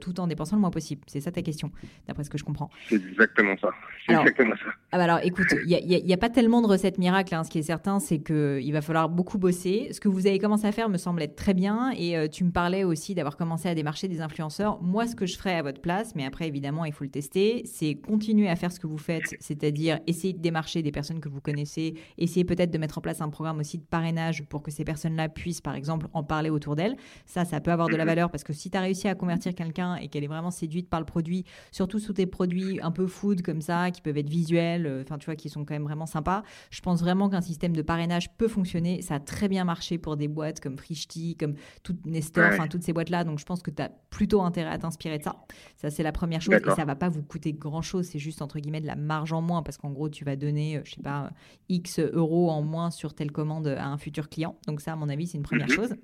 tout 0.00 0.20
en 0.20 0.26
dépensant 0.26 0.56
le 0.56 0.60
moins 0.60 0.70
possible. 0.70 1.02
C'est 1.06 1.20
ça 1.20 1.30
ta 1.30 1.42
question, 1.42 1.70
d'après 2.06 2.24
ce 2.24 2.30
que 2.30 2.38
je 2.38 2.44
comprends. 2.44 2.70
C'est 2.88 2.96
exactement 2.96 3.56
ça. 3.60 3.70
Alors, 4.08 4.22
exactement 4.22 4.54
ça. 4.56 4.70
Ah 4.92 4.98
bah 4.98 5.04
alors, 5.04 5.20
écoute, 5.22 5.46
il 5.66 5.68
n'y 5.68 6.12
a, 6.12 6.14
a, 6.14 6.18
pas 6.18 6.30
tellement 6.30 6.62
de 6.62 6.66
recettes 6.66 6.98
miracles. 6.98 7.34
Hein, 7.34 7.44
ce 7.44 7.50
qui 7.50 7.62
certain, 7.62 8.00
c'est 8.00 8.18
qu'il 8.18 8.72
va 8.72 8.80
falloir 8.80 9.08
beaucoup 9.08 9.38
bosser. 9.38 9.88
Ce 9.92 10.00
que 10.00 10.08
vous 10.08 10.26
avez 10.26 10.38
commencé 10.38 10.66
à 10.66 10.72
faire 10.72 10.88
me 10.88 10.96
semble 10.96 11.22
être 11.22 11.36
très 11.36 11.54
bien. 11.54 11.92
Et 11.96 12.16
euh, 12.16 12.28
tu 12.28 12.44
me 12.44 12.50
parlais 12.50 12.84
aussi 12.84 13.14
d'avoir 13.14 13.36
commencé 13.36 13.68
à 13.68 13.74
démarcher 13.74 14.08
des 14.08 14.20
influenceurs. 14.20 14.80
Moi, 14.82 15.06
ce 15.06 15.14
que 15.14 15.26
je 15.26 15.36
ferais 15.36 15.54
à 15.54 15.62
votre 15.62 15.80
place, 15.80 16.14
mais 16.14 16.24
après, 16.24 16.48
évidemment, 16.48 16.84
il 16.84 16.92
faut 16.92 17.04
le 17.04 17.10
tester, 17.10 17.66
c'est 17.68 17.94
continuer 17.94 18.48
à 18.48 18.56
faire 18.56 18.72
ce 18.72 18.80
que 18.80 18.86
vous 18.86 18.98
faites, 18.98 19.36
c'est-à-dire 19.40 20.00
essayer 20.06 20.32
de 20.32 20.40
démarcher 20.40 20.82
des 20.82 20.92
personnes 20.92 21.20
que 21.20 21.28
vous 21.28 21.40
connaissez, 21.40 21.94
essayer 22.16 22.44
peut-être 22.44 22.70
de 22.70 22.78
mettre 22.78 22.98
en 22.98 23.00
place 23.00 23.20
un 23.20 23.28
programme 23.28 23.58
aussi 23.58 23.78
de 23.78 23.84
parrainage 23.84 24.44
pour 24.44 24.62
que 24.62 24.70
ces 24.70 24.84
personnes-là 24.84 25.28
puissent, 25.28 25.60
par 25.60 25.74
exemple, 25.74 26.08
en 26.12 26.22
parler 26.22 26.50
autour 26.50 26.76
d'elles. 26.76 26.96
Ça, 27.26 27.44
ça 27.44 27.60
peut 27.60 27.70
avoir 27.70 27.88
de 27.88 27.96
la 27.96 28.04
mhm. 28.04 28.08
valeur 28.08 28.30
parce 28.30 28.44
que 28.44 28.52
si 28.52 28.70
tu 28.70 28.76
as 28.76 28.80
réussi 28.80 29.08
à 29.08 29.14
convertir 29.14 29.54
quelqu'un 29.54 29.96
et 29.96 30.08
qu'elle 30.08 30.24
est 30.24 30.28
vraiment 30.28 30.50
séduite 30.50 30.88
par 30.88 31.00
le 31.00 31.06
produit, 31.06 31.44
surtout 31.70 31.98
sous 31.98 32.12
tes 32.12 32.26
produits 32.26 32.80
un 32.82 32.90
peu 32.90 33.06
food 33.06 33.42
comme 33.42 33.60
ça, 33.60 33.90
qui 33.90 34.00
peuvent 34.00 34.18
être 34.18 34.28
visuels, 34.28 34.86
euh, 34.86 35.02
enfin, 35.02 35.18
tu 35.18 35.26
vois, 35.26 35.36
qui 35.36 35.48
sont 35.48 35.64
quand 35.64 35.74
même 35.74 35.84
vraiment 35.84 36.06
sympas, 36.06 36.42
je 36.70 36.80
pense 36.80 37.00
vraiment 37.00 37.28
qu'un 37.28 37.40
système 37.40 37.74
de 37.74 37.82
parrainage 37.82 38.30
peut 38.36 38.48
fonctionner. 38.48 39.02
Ça 39.02 39.16
a 39.16 39.20
très 39.20 39.48
bien 39.48 39.64
marché 39.64 39.98
pour 39.98 40.16
des 40.16 40.28
boîtes 40.28 40.60
comme 40.60 40.78
Frishti, 40.78 41.36
comme 41.36 41.54
toute 41.82 42.04
Nestor, 42.06 42.50
enfin 42.52 42.66
toutes 42.68 42.82
ces 42.82 42.92
boîtes-là. 42.92 43.24
Donc 43.24 43.38
je 43.38 43.44
pense 43.44 43.62
que 43.62 43.70
tu 43.70 43.82
as 43.82 43.90
plutôt 44.10 44.42
intérêt 44.42 44.70
à 44.70 44.78
t'inspirer 44.78 45.18
de 45.18 45.24
ça. 45.24 45.36
Ça, 45.76 45.90
c'est 45.90 46.02
la 46.02 46.12
première 46.12 46.40
chose. 46.40 46.54
Et 46.54 46.74
ça 46.74 46.84
va 46.84 46.96
pas 46.96 47.08
vous 47.08 47.22
coûter 47.22 47.52
grand-chose. 47.58 48.06
C'est 48.06 48.18
juste, 48.18 48.42
entre 48.42 48.58
guillemets, 48.58 48.80
de 48.80 48.86
la 48.86 48.96
marge 48.96 49.32
en 49.32 49.42
moins 49.42 49.62
parce 49.62 49.76
qu'en 49.76 49.90
gros, 49.90 50.08
tu 50.08 50.24
vas 50.24 50.36
donner, 50.36 50.78
euh, 50.78 50.80
je 50.84 50.94
sais 50.94 51.02
pas, 51.02 51.30
X 51.68 52.00
euros 52.00 52.50
en 52.50 52.62
moins 52.62 52.90
sur 52.90 53.14
telle 53.14 53.32
commande 53.32 53.66
à 53.66 53.86
un 53.86 53.98
futur 53.98 54.28
client. 54.28 54.56
Donc 54.66 54.80
ça, 54.80 54.92
à 54.92 54.96
mon 54.96 55.08
avis, 55.08 55.26
c'est 55.26 55.38
une 55.38 55.44
première 55.44 55.68
mhm. 55.68 55.74
chose. 55.74 55.94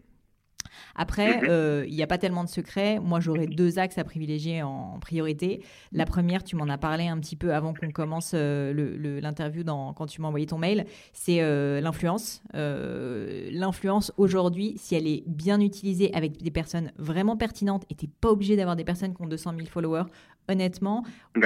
Après, 0.95 1.39
mhm. 1.39 1.47
euh, 1.49 1.85
il 1.89 1.95
n'y 1.95 2.03
a 2.03 2.07
pas 2.07 2.19
tellement 2.19 2.45
de 2.45 2.49
secrets. 2.49 2.99
Moi, 2.99 3.21
j'aurais 3.21 3.47
deux 3.47 3.79
axes 3.79 3.99
à 3.99 4.05
privilégier 4.05 4.63
en, 4.63 4.99
priorité. 5.01 5.63
La 5.93 6.07
première, 6.07 6.45
tu 6.45 6.57
m'en 6.57 6.69
as 6.69 6.79
parlé 6.79 7.09
un 7.09 7.19
petit 7.19 7.37
peu 7.37 7.55
avant 7.55 7.75
qu'on 7.75 7.91
commence 7.91 8.33
euh, 8.35 9.21
l'interview 9.21 9.65
quand 9.65 10.07
tu 10.07 10.21
m'as 10.21 10.29
envoyé 10.29 10.47
ton 10.47 10.59
mail, 10.59 10.87
c'est 11.13 11.41
euh, 11.41 11.81
l'influence. 11.81 12.43
l'influence 12.53 14.13
aujourd'hui, 14.17 14.75
si 14.77 14.95
elle 14.95 15.07
est 15.07 15.25
bien 15.27 15.61
utilisée 15.61 16.13
avec 16.15 16.43
des 16.43 16.51
personnes 16.51 16.93
vraiment 16.99 17.37
pertinentes, 17.37 17.85
et 17.91 17.95
tu 17.95 18.07
n'es 18.07 18.11
pas 18.21 18.31
obligé 18.31 18.57
d'avoir 18.57 18.77
des 18.77 18.85
personnes 18.85 19.15
qui 19.15 19.23
ont 19.23 19.27
200 19.27 19.55
000 19.57 19.67
followers, 19.67 20.05
honnêtement, 20.49 21.05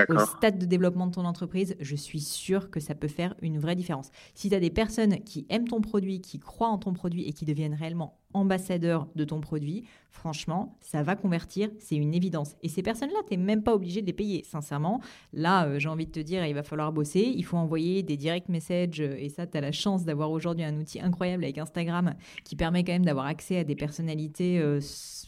au 0.09 0.19
stade 0.19 0.59
de 0.59 0.67
développement 0.67 1.07
de 1.07 1.13
ton 1.13 1.25
entreprise, 1.25 1.77
je 1.81 1.97
suis 1.97 2.21
sûre 2.21 2.71
que 2.71 2.81
ça 2.81 2.95
peut 2.95 3.09
faire 3.09 3.35
une 3.43 3.59
vraie 3.59 3.77
différence. 3.77 4.11
Si 4.35 4.49
tu 4.49 4.55
as 4.55 4.61
des 4.61 4.71
personnes 4.71 5.21
qui 5.21 5.47
aiment 5.51 5.69
ton 5.69 5.81
produit, 5.81 6.21
qui 6.21 6.39
croient 6.39 6.69
en 6.69 6.79
ton 6.79 6.93
produit 6.93 7.29
et 7.29 7.33
qui 7.33 7.45
deviennent 7.45 7.75
réellement 7.75 8.19
ambassadeurs 8.35 9.07
de 9.15 9.25
ton 9.25 9.41
produit, 9.41 9.85
franchement, 10.11 10.77
ça 10.81 11.03
va 11.03 11.15
convertir, 11.17 11.71
c'est 11.79 11.97
une 11.97 12.15
évidence. 12.15 12.57
Et 12.63 12.69
ces 12.69 12.83
personnes-là, 12.83 13.21
tu 13.29 13.37
n'es 13.37 13.43
même 13.43 13.63
pas 13.63 13.75
obligé 13.75 14.03
de 14.03 14.07
les 14.07 14.13
payer, 14.13 14.45
sincèrement. 14.45 15.01
Là, 15.33 15.67
euh, 15.67 15.79
j'ai 15.79 15.89
envie 15.89 16.07
de 16.07 16.11
te 16.11 16.21
dire, 16.21 16.45
il 16.45 16.55
va 16.55 16.63
falloir 16.63 16.93
bosser, 16.93 17.33
il 17.35 17.45
faut 17.45 17.57
envoyer 17.57 18.03
des 18.03 18.17
direct 18.17 18.49
messages, 18.49 19.01
euh, 19.01 19.15
et 19.17 19.29
ça, 19.29 19.47
tu 19.47 19.57
as 19.57 19.61
la 19.61 19.73
chance 19.73 20.05
d'avoir 20.05 20.31
aujourd'hui 20.31 20.65
un 20.65 20.77
outil 20.77 21.01
incroyable 21.01 21.45
avec 21.45 21.59
Instagram 21.59 22.15
qui 22.45 22.57
permet 22.57 22.85
quand 22.85 22.93
même 22.93 23.05
d'avoir 23.05 23.27
accès 23.27 23.59
à 23.59 23.65
des 23.65 23.77
personnalités, 23.77 24.59
euh, 24.59 24.81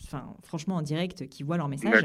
enfin, 0.04 0.34
franchement, 0.42 0.76
en 0.76 0.82
direct, 0.82 1.28
qui 1.28 1.42
voient 1.42 1.56
leur 1.56 1.68
message. 1.68 2.04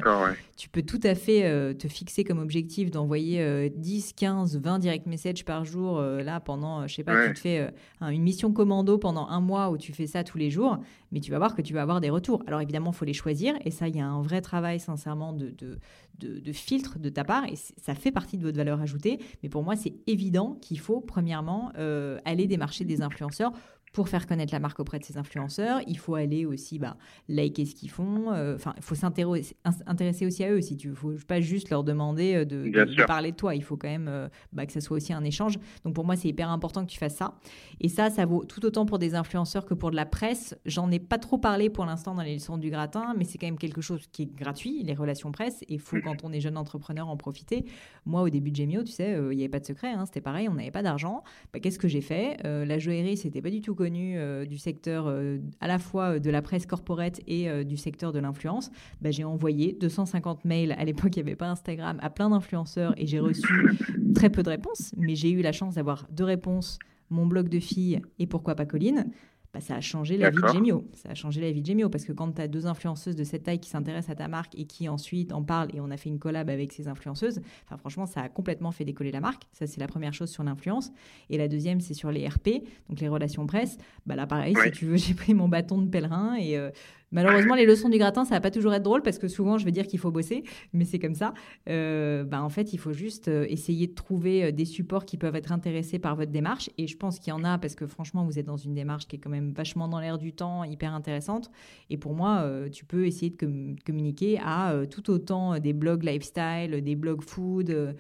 Tu 0.58 0.70
peux 0.70 0.84
tout 0.84 1.02
à 1.04 1.16
fait 1.16 1.76
te 1.76 1.88
fixer 1.88 2.24
comme 2.24 2.40
objectif 2.40 2.92
d'envoyer 2.92 3.70
10, 3.70 4.14
15, 4.14 4.60
20 4.60 4.80
direct 4.80 5.08
messages 5.08 5.44
par 5.44 5.66
jour, 5.66 6.02
là, 6.02 6.40
pendant, 6.40 6.88
je 6.88 6.96
sais 6.96 7.04
pas, 7.04 7.28
tu 7.28 7.34
te 7.34 7.40
fais 7.40 7.74
une 8.02 8.22
mission 8.22 8.52
commando 8.52 8.98
pendant 8.98 9.28
un 9.28 9.42
mois 9.42 9.70
où 9.70 9.78
tu 9.78 9.94
fais 9.94 10.08
ça 10.08 10.24
tous 10.24 10.38
les 10.38 10.50
jours 10.50 10.80
mais 11.16 11.22
tu 11.22 11.32
vas 11.32 11.38
voir 11.38 11.56
que 11.56 11.62
tu 11.62 11.74
vas 11.74 11.82
avoir 11.82 12.02
des 12.02 12.10
retours. 12.10 12.44
Alors 12.46 12.60
évidemment, 12.66 12.92
il 12.92 12.96
faut 12.96 13.06
les 13.06 13.14
choisir, 13.14 13.56
et 13.64 13.72
ça, 13.72 13.88
il 13.88 13.96
y 13.96 14.02
a 14.02 14.06
un 14.06 14.22
vrai 14.22 14.42
travail, 14.42 14.80
sincèrement, 14.80 15.34
de, 15.34 16.52
filtre 16.52 17.00
de 17.00 17.10
ta 17.10 17.24
part, 17.24 17.46
et 17.46 17.56
ça 17.56 17.96
fait 17.96 18.12
partie 18.12 18.38
de 18.38 18.44
votre 18.44 18.58
valeur 18.58 18.82
ajoutée. 18.82 19.20
Mais 19.42 19.50
pour 19.50 19.64
moi, 19.64 19.76
c'est 19.76 19.94
évident 20.08 20.58
qu'il 20.62 20.80
faut, 20.80 21.00
premièrement, 21.00 21.72
euh, 21.78 22.20
aller 22.26 22.48
démarcher 22.48 22.86
des 22.86 23.02
influenceurs 23.02 23.54
pour 23.96 24.10
faire 24.10 24.28
connaître 24.28 24.54
la 24.54 24.60
marque 24.60 24.78
auprès 24.82 25.00
de 25.00 25.06
ses 25.06 25.18
influenceurs, 25.18 25.80
il 25.88 25.98
faut 25.98 26.16
aller 26.16 26.46
aussi 26.46 26.80
bah, 26.80 26.98
liker 27.30 27.64
ce 27.64 27.74
qu'ils 27.74 27.90
font. 27.90 28.34
Euh, 28.34 28.56
enfin, 28.56 28.74
il 28.76 28.84
faut 28.84 28.94
s'intéresser 28.94 30.26
aussi 30.26 30.44
à 30.44 30.52
eux. 30.52 30.60
Si 30.60 30.76
tu 30.76 30.94
faut 30.94 31.14
pas 31.26 31.40
juste 31.40 31.70
leur 31.70 31.86
demander 31.86 32.36
euh, 32.36 32.46
de, 32.46 33.06
parler 33.06 33.32
de 33.32 33.38
toi. 33.38 33.56
Il 33.56 33.64
faut 33.64 33.78
quand 33.78 33.88
même 33.88 34.10
euh, 34.10 34.28
bah, 34.52 34.66
que 34.66 34.74
ça 34.74 34.82
soit 34.82 34.98
aussi 34.98 35.14
un 35.14 35.24
échange. 35.24 35.58
Donc 35.86 35.96
pour 35.96 36.04
moi, 36.04 36.18
c'est 36.18 36.28
hyper 36.28 36.50
important 36.50 36.86
que 36.86 36.92
tu 36.92 37.00
fasses 37.00 37.16
ça. 37.16 37.36
Et 37.80 37.88
ça, 37.88 38.10
ça 38.10 38.26
vaut 38.26 38.44
tout 38.44 38.66
autant 38.66 38.86
pour 38.86 39.00
des 39.00 39.16
influenceurs 39.16 39.64
que 39.64 39.74
pour 39.74 39.92
de 39.92 39.96
la 39.96 40.06
presse. 40.06 40.58
J'en 40.66 40.92
ai 40.92 41.00
pas 41.00 41.18
trop 41.18 41.38
parlé 41.38 41.70
pour 41.70 41.86
l'instant 41.86 42.16
dans 42.16 42.24
les 42.24 42.34
leçons 42.34 42.58
du 42.58 42.70
gratin, 42.70 43.14
mais 43.18 43.24
c'est 43.24 43.38
quand 43.38 43.48
même 43.48 43.58
quelque 43.58 43.80
chose 43.80 44.08
qui 44.12 44.24
est 44.24 44.36
gratuit, 44.36 44.84
les 44.84 44.94
relations 44.94 45.32
presse. 45.32 45.62
Et 45.70 45.76
il 45.76 45.80
faut, 45.80 46.02
quand 46.04 46.26
on 46.26 46.34
est 46.34 46.42
jeune 46.42 46.58
entrepreneur, 46.58 47.08
en 47.08 47.16
profiter. 47.16 47.64
Moi, 48.06 48.24
au 48.24 48.30
début 48.30 48.52
de 48.52 48.58
Gemio, 48.58 48.84
tu 48.84 48.92
sais, 48.92 49.18
il 49.32 49.38
n'y 49.38 49.44
avait 49.44 49.50
pas 49.50 49.62
de 49.62 49.66
secret. 49.66 49.92
Hein, 49.94 50.06
c'était 50.06 50.20
pareil, 50.20 50.50
on 50.50 50.56
n'avait 50.56 50.72
pas 50.72 50.84
d'argent. 50.84 51.24
Bah, 51.54 51.62
Qu'est-ce 51.62 51.80
que 51.80 51.88
j'ai 51.88 52.02
fait? 52.02 52.38
La 52.44 52.78
joaillerie, 52.78 53.16
c'était 53.16 53.42
pas 53.42 53.50
du 53.50 53.62
tout 53.62 53.74
euh, 53.94 54.46
du 54.46 54.58
secteur 54.58 55.06
euh, 55.08 55.38
à 55.60 55.68
la 55.68 55.80
fois 55.80 56.16
euh, 56.16 56.20
de 56.20 56.30
la 56.30 56.42
presse 56.42 56.66
corporate 56.66 57.20
et 57.28 57.64
du 57.64 57.78
secteur 57.78 58.12
de 58.12 58.20
l'influence, 58.20 58.72
bah, 59.02 59.12
j'ai 59.12 59.24
envoyé 59.24 59.74
250 59.74 60.46
mails. 60.46 60.76
À 60.78 60.86
l'époque, 60.86 61.16
il 61.16 61.24
n'y 61.24 61.30
avait 61.30 61.36
pas 61.36 61.50
Instagram 61.50 61.98
à 62.02 62.10
plein 62.10 62.30
d'influenceurs 62.30 62.94
et 62.98 63.06
j'ai 63.06 63.20
reçu 63.20 63.78
très 64.16 64.30
peu 64.30 64.44
de 64.44 64.50
réponses, 64.50 64.94
mais 64.98 65.16
j'ai 65.16 65.32
eu 65.32 65.42
la 65.42 65.52
chance 65.52 65.76
d'avoir 65.76 66.08
deux 66.12 66.24
réponses 66.24 66.80
mon 67.10 67.28
blog 67.28 67.50
de 67.50 67.60
filles 67.60 68.02
et 68.20 68.26
pourquoi 68.28 68.56
pas 68.56 68.66
Colline. 68.66 69.12
Bah, 69.56 69.62
ça 69.62 69.76
a 69.76 69.80
changé 69.80 70.18
la 70.18 70.32
vie 70.32 70.42
de 70.42 70.48
Gemio. 70.50 70.86
Ça 70.92 71.12
a 71.12 71.14
changé 71.14 71.40
la 71.40 71.50
vie 71.50 71.62
de 71.62 71.66
Gemio 71.66 71.88
parce 71.88 72.04
que 72.04 72.12
quand 72.12 72.30
tu 72.34 72.42
as 72.42 72.50
deux 72.50 72.68
influenceuses 72.68 73.16
de 73.16 73.24
cette 73.24 73.44
taille 73.44 73.62
qui 73.62 73.70
s'intéressent 73.70 74.10
à 74.10 74.16
ta 74.16 74.28
marque 74.28 74.54
et 74.60 74.66
qui 74.66 74.90
ensuite 74.90 75.32
en 75.32 75.44
parlent 75.44 75.74
et 75.74 75.80
on 75.80 75.90
a 75.92 75.96
fait 75.96 76.10
une 76.10 76.20
collab 76.20 76.50
avec 76.50 76.74
ces 76.74 76.90
influenceuses, 76.90 77.40
enfin 77.64 77.78
franchement, 77.78 78.06
ça 78.06 78.20
a 78.20 78.28
complètement 78.28 78.74
fait 78.74 78.84
décoller 78.84 79.12
la 79.12 79.22
marque. 79.22 79.44
Ça, 79.54 79.66
c'est 79.66 79.80
la 79.80 79.88
première 79.88 80.14
chose 80.14 80.30
sur 80.30 80.44
l'influence. 80.44 80.92
Et 81.30 81.38
la 81.38 81.48
deuxième, 81.48 81.80
c'est 81.80 81.94
sur 81.94 82.12
les 82.12 82.28
RP, 82.28 82.66
donc 82.90 83.00
les 83.00 83.08
relations 83.08 83.48
presse. 83.48 83.78
Bah 84.06 84.18
là, 84.18 84.28
pareil, 84.28 84.58
si 84.62 84.72
tu 84.72 84.88
veux, 84.88 84.98
j'ai 84.98 85.14
pris 85.14 85.34
mon 85.34 85.48
bâton 85.48 85.78
de 85.82 85.88
pèlerin 85.88 86.36
et 86.36 86.58
euh, 86.58 86.70
Malheureusement, 87.12 87.56
les 87.56 87.66
leçons 87.66 87.90
du 87.90 87.98
gratin, 87.98 88.26
ça 88.26 88.36
va 88.36 88.42
pas 88.42 88.52
toujours 88.52 88.74
être 88.74 88.84
drôle 88.84 89.02
parce 89.02 89.20
que 89.20 89.28
souvent, 89.28 89.58
je 89.58 89.66
vais 89.66 89.72
dire 89.72 89.88
qu'il 89.88 90.00
faut 90.00 90.12
bosser, 90.12 90.44
mais 90.74 90.86
c'est 90.86 91.00
comme 91.00 91.16
ça. 91.16 91.34
Euh, 91.70 92.24
bah, 92.24 92.44
en 92.44 92.50
fait, 92.50 92.74
il 92.74 92.78
faut 92.78 92.94
juste 92.94 93.28
euh, 93.28 93.46
essayer 93.48 93.88
de 93.88 93.94
trouver 93.94 94.46
euh, 94.46 94.52
des 94.52 94.66
supports 94.66 95.06
qui 95.06 95.18
peuvent 95.18 95.36
être 95.36 95.52
intéressés 95.52 96.00
par 96.00 96.16
votre 96.16 96.32
démarche. 96.32 96.70
Et 96.78 96.88
je 96.88 96.98
pense 96.98 97.20
qu'il 97.20 97.30
y 97.30 97.34
en 97.34 97.44
a 97.44 97.58
parce 97.58 97.76
que 97.76 97.88
franchement, 97.88 98.26
vous 98.26 98.40
êtes 98.40 98.46
dans 98.46 98.58
une 98.58 98.74
démarche 98.74 99.08
qui 99.08 99.16
est 99.16 99.20
quand 99.20 99.30
même 99.30 99.52
vachement 99.52 99.88
dans 99.88 100.00
l'air 100.00 100.18
du 100.18 100.34
temps, 100.34 100.64
hyper 100.64 100.94
intéressante. 100.94 101.52
Et 101.90 101.98
pour 101.98 102.16
moi, 102.16 102.50
tu 102.72 102.86
peux 102.86 103.06
essayer 103.06 103.30
de 103.30 103.76
communiquer 103.86 104.40
à 104.44 104.74
tout 104.90 105.10
autant 105.10 105.60
des 105.60 105.74
blogs 105.74 106.04
lifestyle, 106.04 106.82
des 106.84 106.96
blogs 106.96 107.24
food. 107.24 107.96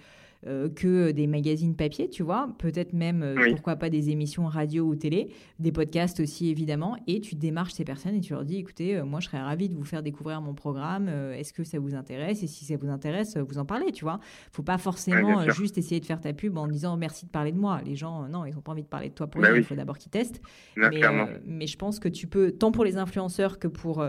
Euh, 0.47 0.69
que 0.69 1.09
des 1.09 1.25
magazines 1.25 1.75
papier, 1.75 2.07
tu 2.07 2.21
vois, 2.21 2.49
peut-être 2.59 2.93
même, 2.93 3.23
euh, 3.23 3.49
pourquoi 3.49 3.77
pas 3.77 3.89
des 3.89 4.11
émissions 4.11 4.45
radio 4.45 4.85
ou 4.85 4.95
télé, 4.95 5.31
des 5.57 5.71
podcasts 5.71 6.19
aussi 6.19 6.49
évidemment, 6.49 6.97
et 7.07 7.19
tu 7.19 7.33
démarches 7.33 7.73
ces 7.73 7.83
personnes 7.83 8.13
et 8.13 8.21
tu 8.21 8.33
leur 8.33 8.45
dis, 8.45 8.57
écoutez, 8.57 8.95
euh, 8.95 9.05
moi 9.05 9.19
je 9.21 9.25
serais 9.25 9.41
ravie 9.41 9.69
de 9.69 9.73
vous 9.73 9.85
faire 9.85 10.03
découvrir 10.03 10.41
mon 10.41 10.53
programme, 10.53 11.09
est-ce 11.09 11.51
que 11.51 11.63
ça 11.63 11.79
vous 11.79 11.95
intéresse? 11.95 12.43
Et 12.43 12.47
si 12.47 12.63
ça 12.63 12.77
vous 12.77 12.89
intéresse, 12.89 13.37
vous 13.37 13.57
en 13.57 13.65
parlez, 13.65 13.91
tu 13.91 14.03
vois. 14.03 14.19
faut 14.51 14.61
pas 14.61 14.77
forcément 14.77 15.49
juste 15.49 15.79
essayer 15.79 15.99
de 15.99 16.05
faire 16.05 16.21
ta 16.21 16.31
pub 16.31 16.57
en 16.59 16.67
disant 16.67 16.95
merci 16.95 17.25
de 17.25 17.31
parler 17.31 17.51
de 17.51 17.57
moi. 17.57 17.81
Les 17.83 17.95
gens, 17.95 18.27
non, 18.27 18.45
ils 18.45 18.53
n'ont 18.53 18.61
pas 18.61 18.73
envie 18.73 18.83
de 18.83 18.87
parler 18.87 19.09
de 19.09 19.15
toi 19.15 19.25
pour 19.25 19.41
bah 19.41 19.49
il 19.55 19.63
faut 19.63 19.73
d'abord 19.73 19.97
qu'ils 19.97 20.11
testent. 20.11 20.41
Mais, 20.75 21.01
mais, 21.45 21.65
je 21.65 21.77
pense 21.77 21.99
que 21.99 22.07
tu 22.07 22.27
peux, 22.27 22.51
tant 22.51 22.71
pour 22.71 22.83
les 22.83 22.97
influenceurs 22.97 23.57
que 23.57 23.67
pour 23.67 24.05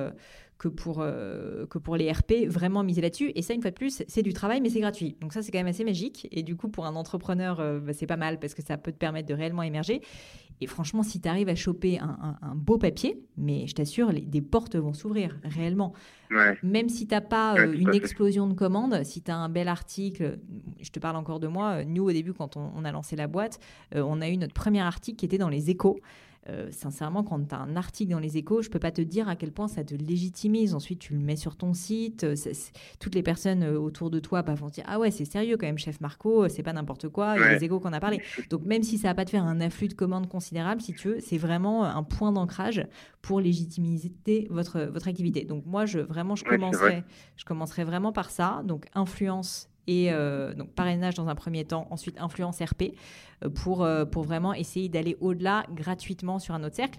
que 0.58 0.68
pour, 0.68 1.00
euh, 1.00 1.66
que 1.66 1.78
pour 1.78 1.96
les 1.96 2.10
RP, 2.10 2.46
vraiment 2.48 2.82
miser 2.82 3.02
là-dessus. 3.02 3.32
Et 3.34 3.42
ça, 3.42 3.52
une 3.52 3.60
fois 3.60 3.70
de 3.70 3.76
plus, 3.76 4.02
c'est 4.06 4.22
du 4.22 4.32
travail, 4.32 4.60
mais 4.60 4.70
c'est 4.70 4.80
gratuit. 4.80 5.16
Donc 5.20 5.32
ça, 5.32 5.42
c'est 5.42 5.52
quand 5.52 5.58
même 5.58 5.66
assez 5.66 5.84
magique. 5.84 6.28
Et 6.32 6.42
du 6.42 6.56
coup, 6.56 6.68
pour 6.68 6.86
un 6.86 6.96
entrepreneur, 6.96 7.60
euh, 7.60 7.78
bah, 7.78 7.92
c'est 7.92 8.06
pas 8.06 8.16
mal 8.16 8.38
parce 8.38 8.54
que 8.54 8.62
ça 8.62 8.78
peut 8.78 8.92
te 8.92 8.96
permettre 8.96 9.28
de 9.28 9.34
réellement 9.34 9.62
émerger. 9.62 10.00
Et 10.62 10.66
franchement, 10.66 11.02
si 11.02 11.20
tu 11.20 11.28
arrives 11.28 11.50
à 11.50 11.54
choper 11.54 11.98
un, 11.98 12.54
beau 12.54 12.78
papier, 12.78 13.22
mais 13.36 13.66
je 13.66 13.74
t'assure, 13.74 14.10
des 14.14 14.40
portes 14.40 14.74
vont 14.74 14.94
s'ouvrir 14.94 15.38
réellement. 15.44 15.92
Même 16.62 16.88
si 16.88 17.06
tu 17.06 17.14
n'as 17.14 17.20
pas 17.20 17.56
euh, 17.58 17.74
une 17.74 17.94
explosion 17.94 18.46
de 18.46 18.54
commandes, 18.54 19.04
si 19.04 19.20
tu 19.20 19.30
as 19.30 19.36
un 19.36 19.50
bel 19.50 19.68
article, 19.68 20.38
je 20.80 20.90
te 20.90 20.98
parle 20.98 21.16
encore 21.16 21.40
de 21.40 21.46
moi, 21.46 21.84
nous 21.84 22.04
au 22.04 22.12
début 22.12 22.32
quand 22.32 22.56
on, 22.56 22.72
on 22.74 22.86
a 22.86 22.92
lancé 22.92 23.16
la 23.16 23.26
boîte, 23.26 23.58
on 23.94 24.22
a 24.22 24.30
eu 24.30 24.38
notre 24.38 24.54
premier 24.54 24.80
article 24.80 25.18
qui 25.18 25.26
était 25.26 25.36
dans 25.36 25.50
les 25.50 25.68
échos. 25.68 26.00
Euh, 26.48 26.68
sincèrement, 26.70 27.24
quand 27.24 27.48
tu 27.48 27.54
as 27.54 27.58
un 27.58 27.76
article 27.76 28.12
dans 28.12 28.18
les 28.18 28.36
échos, 28.36 28.62
je 28.62 28.70
peux 28.70 28.78
pas 28.78 28.92
te 28.92 29.00
dire 29.00 29.28
à 29.28 29.36
quel 29.36 29.52
point 29.52 29.68
ça 29.68 29.82
te 29.84 29.94
légitimise. 29.94 30.74
Ensuite, 30.74 31.00
tu 31.00 31.14
le 31.14 31.18
mets 31.18 31.36
sur 31.36 31.56
ton 31.56 31.72
site. 31.74 32.24
Euh, 32.24 32.34
toutes 33.00 33.14
les 33.14 33.22
personnes 33.22 33.62
euh, 33.62 33.78
autour 33.78 34.10
de 34.10 34.20
toi 34.20 34.42
bah, 34.42 34.54
vont 34.54 34.68
dire 34.68 34.84
Ah 34.86 34.98
ouais, 34.98 35.10
c'est 35.10 35.24
sérieux 35.24 35.56
quand 35.56 35.66
même, 35.66 35.78
chef 35.78 36.00
Marco, 36.00 36.48
c'est 36.48 36.62
pas 36.62 36.72
n'importe 36.72 37.08
quoi. 37.08 37.34
Il 37.36 37.40
y 37.40 37.44
a 37.44 37.52
les 37.54 37.64
échos 37.64 37.80
qu'on 37.80 37.92
a 37.92 38.00
parlé. 38.00 38.20
Donc, 38.50 38.64
même 38.64 38.82
si 38.82 38.98
ça 38.98 39.08
va 39.08 39.14
pas 39.14 39.24
te 39.24 39.30
faire 39.30 39.44
un 39.44 39.60
afflux 39.60 39.88
de 39.88 39.94
commandes 39.94 40.28
considérable, 40.28 40.80
si 40.80 40.94
tu 40.94 41.08
veux, 41.08 41.20
c'est 41.20 41.38
vraiment 41.38 41.84
un 41.84 42.02
point 42.02 42.32
d'ancrage 42.32 42.86
pour 43.22 43.40
légitimiser 43.40 44.12
votre, 44.50 44.80
votre 44.82 45.08
activité. 45.08 45.44
Donc, 45.44 45.64
moi, 45.66 45.86
je, 45.86 45.98
vraiment, 45.98 46.36
je 46.36 46.44
commencerai, 46.44 47.02
je 47.36 47.44
commencerai 47.44 47.84
vraiment 47.84 48.12
par 48.12 48.30
ça. 48.30 48.62
Donc, 48.64 48.86
influence 48.94 49.68
et 49.86 50.12
euh, 50.12 50.54
donc 50.54 50.70
parrainage 50.70 51.14
dans 51.14 51.28
un 51.28 51.34
premier 51.34 51.64
temps, 51.64 51.86
ensuite 51.90 52.20
influence 52.20 52.60
RP 52.60 52.94
euh, 53.44 53.48
pour, 53.48 53.84
euh, 53.84 54.04
pour 54.04 54.24
vraiment 54.24 54.54
essayer 54.54 54.88
d'aller 54.88 55.16
au-delà 55.20 55.64
gratuitement 55.74 56.38
sur 56.38 56.54
un 56.54 56.64
autre 56.64 56.76
cercle. 56.76 56.98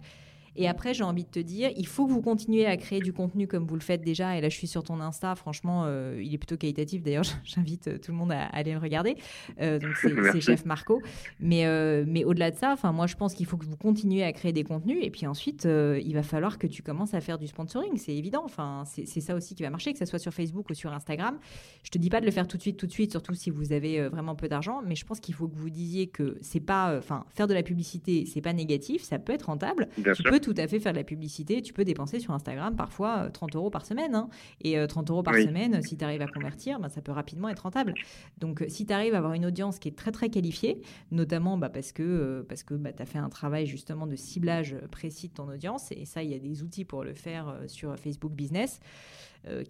Et 0.58 0.68
après, 0.68 0.94
j'ai 0.96 1.04
envie 1.04 1.24
de 1.24 1.30
te 1.30 1.40
dire, 1.40 1.70
il 1.78 1.86
faut 1.86 2.08
que 2.08 2.12
vous 2.12 2.22
continuiez 2.22 2.66
à 2.66 2.76
créer 2.78 3.00
du 3.00 3.14
contenu 3.14 3.48
comme 3.48 3.68
vous 3.68 3.76
le 3.76 3.82
faites 3.82 4.02
déjà. 4.02 4.38
Et 4.38 4.42
là, 4.42 4.50
je 4.50 4.56
suis 4.56 4.68
sur 4.68 4.84
ton 4.84 5.00
Insta. 5.00 5.36
Franchement, 5.36 5.84
euh, 5.86 6.20
il 6.22 6.34
est 6.34 6.38
plutôt 6.40 6.58
qualitatif. 6.58 7.04
D'ailleurs, 7.04 7.24
j'invite 7.44 7.88
euh, 7.88 7.98
tout 8.00 8.12
le 8.12 8.18
monde 8.18 8.32
à, 8.32 8.46
aller 8.46 8.74
le 8.74 8.80
regarder. 8.80 9.18
Euh, 9.62 9.78
donc, 9.78 9.92
c'est 10.02 10.42
Chef 10.42 10.66
Marco. 10.66 11.02
Mais, 11.40 11.66
mais 12.06 12.24
au-delà 12.24 12.52
de 12.52 12.56
ça, 12.56 12.76
moi, 12.92 13.06
je 13.06 13.16
pense 13.16 13.36
qu'il 13.36 13.46
faut 13.46 13.58
que 13.58 13.66
vous 13.66 13.78
continuiez 13.78 14.24
à 14.24 14.34
créer 14.34 14.52
des 14.52 14.64
contenus. 14.64 14.98
Et 15.02 15.12
puis 15.12 15.28
ensuite, 15.28 15.66
il 15.66 16.14
va 16.14 16.24
falloir 16.24 16.58
que 16.58 16.66
tu 16.66 16.82
commences 16.82 17.14
à 17.14 17.22
faire 17.22 17.38
du 17.38 17.48
sponsoring. 17.48 17.98
C'est 17.98 18.16
évident. 18.16 18.42
Enfin, 18.44 18.84
c'est 18.86 19.22
ça 19.22 19.36
aussi 19.36 19.54
qui 19.54 19.64
va 19.64 19.70
marcher, 19.70 19.94
que 19.94 20.00
ce 20.00 20.06
soit 20.06 20.20
sur 20.20 20.34
Facebook 20.34 20.70
ou 20.70 20.74
sur 20.74 20.92
Instagram. 20.92 21.38
Je 21.84 21.92
te 21.92 21.98
dis 21.98 22.10
pas 22.10 22.20
de 22.20 22.26
le 22.26 22.32
faire 22.32 22.48
tout 22.48 22.58
de 22.58 22.62
suite, 22.62 22.78
tout 22.78 22.88
de 22.88 22.92
suite, 22.92 23.12
surtout 23.12 23.36
si 23.36 23.50
vous 23.52 23.74
avez 23.74 24.08
vraiment 24.08 24.36
peu 24.36 24.48
d'argent. 24.48 24.82
Mais 24.86 24.96
je 24.96 25.06
pense 25.06 25.20
qu'il 25.20 25.36
faut 25.36 25.48
que 25.48 25.56
vous 25.56 25.70
disiez 25.70 26.08
que 26.08 26.38
c'est 26.42 26.60
pas, 26.60 26.98
enfin, 26.98 27.26
faire 27.30 27.48
de 27.48 27.54
la 27.54 27.64
publicité, 27.64 28.26
c'est 28.26 28.42
pas 28.42 28.54
négatif. 28.54 29.04
Ça 29.04 29.20
peut 29.20 29.34
être 29.34 29.44
rentable. 29.44 29.90
tu 30.16 30.24
peux 30.24 30.40
tout 30.48 30.56
à 30.58 30.66
fait 30.66 30.80
faire 30.80 30.94
de 30.94 30.98
la 30.98 31.04
publicité. 31.04 31.62
Tu 31.62 31.74
peux 31.74 31.84
dépenser 31.84 32.22
sur 32.22 32.34
Instagram 32.34 32.74
parfois 32.74 33.30
30 33.34 33.54
euh, 33.54 33.60
euros 33.60 33.70
par 33.70 33.86
semaine. 33.86 34.16
Hein. 34.16 34.30
Et 34.62 34.77
30 34.88 35.10
euh, 35.10 35.13
euros 35.13 35.24
par 35.24 35.36
semaine, 35.36 35.82
si 35.82 35.98
tu 35.98 36.06
arrives 36.06 36.22
à 36.22 36.27
convertir, 36.27 36.80
ben, 36.80 36.88
ça 36.88 37.01
peut 37.01 37.12
rapidement 37.12 37.50
être 37.50 37.63
rentable. 37.63 37.94
Donc, 38.38 38.63
si 38.70 38.86
tu 38.86 38.94
arrives 38.94 39.13
à 39.13 39.18
avoir 39.18 39.34
une 39.34 39.46
audience 39.46 39.77
qui 39.77 39.89
est 39.89 39.98
très, 39.98 40.13
très 40.13 40.30
qualifiée, 40.30 40.82
notamment 41.12 41.58
bah, 41.58 41.68
parce 41.68 41.92
que, 41.92 42.01
euh, 42.01 42.46
parce 42.48 42.63
que 42.63 42.75
bah, 42.75 42.94
tu 42.94 43.04
as 43.04 43.06
fait 43.06 43.18
un 43.18 43.27
travail 43.27 43.66
justement 43.66 44.08
de 44.08 44.16
ciblage 44.16 44.77
précis 44.89 45.27
de 45.27 45.34
ton 45.34 45.50
audience, 45.50 45.92
et 45.92 46.06
ça, 46.06 46.24
il 46.24 46.32
y 46.32 46.34
a 46.34 46.39
des 46.39 46.63
outils 46.63 46.86
pour 46.86 47.04
le 47.04 47.13
faire 47.13 47.54
sur 47.68 47.98
Facebook 47.98 48.32
Business. 48.32 48.80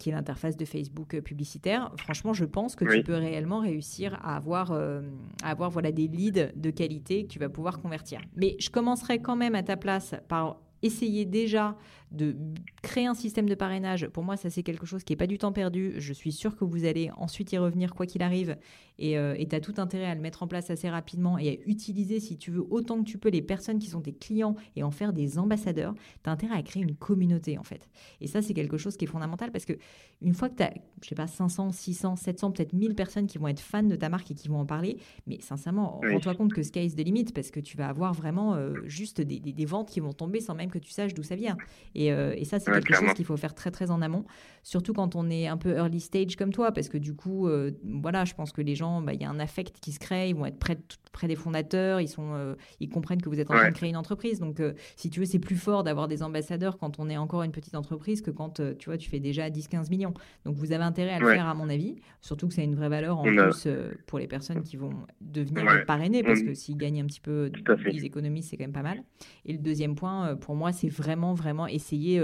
qui 0.00 0.10
est 0.10 0.12
l'interface 0.12 0.56
de 0.56 0.64
Facebook 0.64 1.20
publicitaire. 1.20 1.92
Franchement, 1.98 2.32
je 2.32 2.44
pense 2.44 2.74
que 2.74 2.84
tu 2.84 3.04
peux 3.04 3.14
réellement 3.14 3.60
réussir 3.60 4.18
à 4.24 4.34
avoir, 4.34 4.72
à 4.72 5.50
avoir 5.50 5.70
voilà, 5.70 5.92
des 5.92 6.08
leads 6.08 6.50
de 6.56 6.70
qualité 6.70 7.24
que 7.24 7.28
tu 7.28 7.38
vas 7.38 7.48
pouvoir 7.48 7.80
convertir. 7.80 8.20
Mais 8.34 8.56
je 8.58 8.70
commencerai 8.70 9.20
quand 9.20 9.36
même 9.36 9.54
à 9.54 9.62
ta 9.62 9.76
place 9.76 10.14
par 10.26 10.56
essayez 10.82 11.24
déjà 11.24 11.76
de 12.10 12.36
créer 12.82 13.06
un 13.06 13.14
système 13.14 13.48
de 13.48 13.54
parrainage, 13.54 14.08
pour 14.08 14.24
moi, 14.24 14.36
ça 14.36 14.50
c'est 14.50 14.62
quelque 14.62 14.86
chose 14.86 15.04
qui 15.04 15.12
n'est 15.12 15.18
pas 15.18 15.26
du 15.26 15.38
temps 15.38 15.52
perdu. 15.52 15.94
Je 15.98 16.12
suis 16.12 16.32
sûre 16.32 16.56
que 16.56 16.64
vous 16.64 16.84
allez 16.84 17.10
ensuite 17.16 17.52
y 17.52 17.58
revenir 17.58 17.94
quoi 17.94 18.06
qu'il 18.06 18.22
arrive. 18.22 18.56
Et 18.98 19.16
tu 19.48 19.54
as 19.54 19.60
tout 19.60 19.74
intérêt 19.78 20.06
à 20.06 20.14
le 20.14 20.20
mettre 20.20 20.42
en 20.42 20.48
place 20.48 20.70
assez 20.70 20.90
rapidement 20.90 21.38
et 21.38 21.48
à 21.50 21.70
utiliser, 21.70 22.18
si 22.18 22.36
tu 22.36 22.50
veux, 22.50 22.66
autant 22.70 22.98
que 22.98 23.08
tu 23.08 23.18
peux 23.18 23.28
les 23.28 23.42
personnes 23.42 23.78
qui 23.78 23.86
sont 23.86 24.00
tes 24.00 24.12
clients 24.12 24.56
et 24.74 24.82
en 24.82 24.90
faire 24.90 25.12
des 25.12 25.38
ambassadeurs. 25.38 25.94
Tu 26.24 26.30
as 26.30 26.32
intérêt 26.32 26.56
à 26.56 26.62
créer 26.62 26.82
une 26.82 26.94
communauté 26.94 27.58
en 27.58 27.62
fait. 27.62 27.88
Et 28.20 28.26
ça, 28.26 28.42
c'est 28.42 28.54
quelque 28.54 28.76
chose 28.76 28.96
qui 28.96 29.04
est 29.04 29.08
fondamental 29.08 29.52
parce 29.52 29.64
que 29.64 29.74
une 30.20 30.34
fois 30.34 30.48
que 30.48 30.56
tu 30.56 30.62
as, 30.64 30.74
je 31.02 31.08
sais 31.08 31.14
pas, 31.14 31.28
500, 31.28 31.70
600, 31.70 32.16
700, 32.16 32.50
peut-être 32.50 32.72
1000 32.72 32.94
personnes 32.94 33.26
qui 33.26 33.38
vont 33.38 33.48
être 33.48 33.60
fans 33.60 33.82
de 33.82 33.94
ta 33.94 34.08
marque 34.08 34.30
et 34.30 34.34
qui 34.34 34.48
vont 34.48 34.58
en 34.58 34.66
parler, 34.66 34.98
mais 35.26 35.38
sincèrement, 35.40 36.00
rends-toi 36.10 36.34
compte 36.34 36.52
que 36.52 36.62
sky 36.62 36.86
is 36.86 36.94
the 36.94 37.04
limit 37.04 37.26
parce 37.26 37.50
que 37.50 37.60
tu 37.60 37.76
vas 37.76 37.88
avoir 37.88 38.12
vraiment 38.14 38.54
euh, 38.54 38.74
juste 38.84 39.20
des, 39.20 39.38
des, 39.38 39.64
ventes 39.64 39.90
qui 39.90 40.00
vont 40.00 40.12
tomber 40.12 40.40
sans 40.40 40.54
même 40.54 40.70
que 40.70 40.78
tu 40.78 40.90
saches 40.90 41.14
d'où 41.14 41.22
ça 41.22 41.36
vient. 41.36 41.56
Et, 41.98 42.12
euh, 42.12 42.32
et 42.36 42.44
ça, 42.44 42.60
c'est 42.60 42.70
quelque 42.70 42.94
chose 42.94 43.12
qu'il 43.14 43.24
faut 43.24 43.36
faire 43.36 43.56
très 43.56 43.72
très 43.72 43.90
en 43.90 44.00
amont, 44.02 44.24
surtout 44.62 44.92
quand 44.92 45.16
on 45.16 45.28
est 45.30 45.48
un 45.48 45.56
peu 45.56 45.76
early 45.76 45.98
stage 45.98 46.36
comme 46.36 46.52
toi, 46.52 46.70
parce 46.70 46.88
que 46.88 46.96
du 46.96 47.12
coup, 47.12 47.48
euh, 47.48 47.72
voilà, 47.82 48.24
je 48.24 48.34
pense 48.34 48.52
que 48.52 48.62
les 48.62 48.76
gens, 48.76 49.02
bah, 49.02 49.14
il 49.14 49.20
y 49.20 49.24
a 49.24 49.30
un 49.30 49.40
affect 49.40 49.80
qui 49.80 49.90
se 49.90 49.98
crée, 49.98 50.28
ils 50.28 50.36
vont 50.36 50.46
être 50.46 50.60
près, 50.60 50.78
près 51.10 51.26
des 51.26 51.34
fondateurs, 51.34 52.00
ils, 52.00 52.06
sont, 52.06 52.54
ils 52.78 52.88
comprennent 52.88 53.20
que 53.20 53.28
vous 53.28 53.40
êtes 53.40 53.50
en 53.50 53.54
train 53.54 53.70
de 53.70 53.74
créer 53.74 53.90
une 53.90 53.96
entreprise. 53.96 54.38
Donc, 54.38 54.62
si 54.94 55.10
tu 55.10 55.18
veux, 55.18 55.26
c'est 55.26 55.40
plus 55.40 55.56
fort 55.56 55.82
d'avoir 55.82 56.06
des 56.06 56.22
ambassadeurs 56.22 56.78
quand 56.78 57.00
on 57.00 57.10
est 57.10 57.16
encore 57.16 57.42
une 57.42 57.50
petite 57.50 57.74
entreprise 57.74 58.22
que 58.22 58.30
quand 58.30 58.62
tu 58.78 58.88
vois, 58.88 58.96
tu 58.96 59.10
fais 59.10 59.18
déjà 59.18 59.50
10-15 59.50 59.90
millions. 59.90 60.14
Donc, 60.44 60.54
vous 60.54 60.70
avez 60.70 60.84
intérêt 60.84 61.14
à 61.14 61.18
le 61.18 61.26
faire, 61.26 61.48
à 61.48 61.54
mon 61.54 61.68
avis, 61.68 61.96
surtout 62.20 62.46
que 62.46 62.54
ça 62.54 62.60
a 62.60 62.64
une 62.64 62.76
vraie 62.76 62.88
valeur 62.88 63.18
en 63.18 63.24
plus 63.24 63.66
pour 64.06 64.20
les 64.20 64.28
personnes 64.28 64.62
qui 64.62 64.76
vont 64.76 64.94
devenir 65.20 65.84
parrainés, 65.84 66.22
parce 66.22 66.42
que 66.42 66.54
s'ils 66.54 66.76
gagnent 66.76 67.02
un 67.02 67.06
petit 67.06 67.20
peu, 67.20 67.50
ils 67.90 68.04
économisent, 68.04 68.50
c'est 68.50 68.56
quand 68.56 68.64
même 68.64 68.72
pas 68.72 68.82
mal. 68.82 69.02
Et 69.46 69.52
le 69.52 69.58
deuxième 69.58 69.96
point, 69.96 70.36
pour 70.36 70.54
moi, 70.54 70.70
c'est 70.70 70.88
vraiment, 70.88 71.34
vraiment 71.34 71.66
essayer 71.88 72.22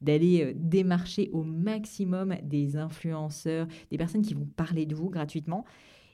d'aller 0.00 0.54
démarcher 0.54 1.28
au 1.32 1.42
maximum 1.42 2.34
des 2.42 2.76
influenceurs, 2.76 3.66
des 3.90 3.98
personnes 3.98 4.22
qui 4.22 4.34
vont 4.34 4.48
parler 4.56 4.86
de 4.86 4.94
vous 4.94 5.10
gratuitement. 5.10 5.64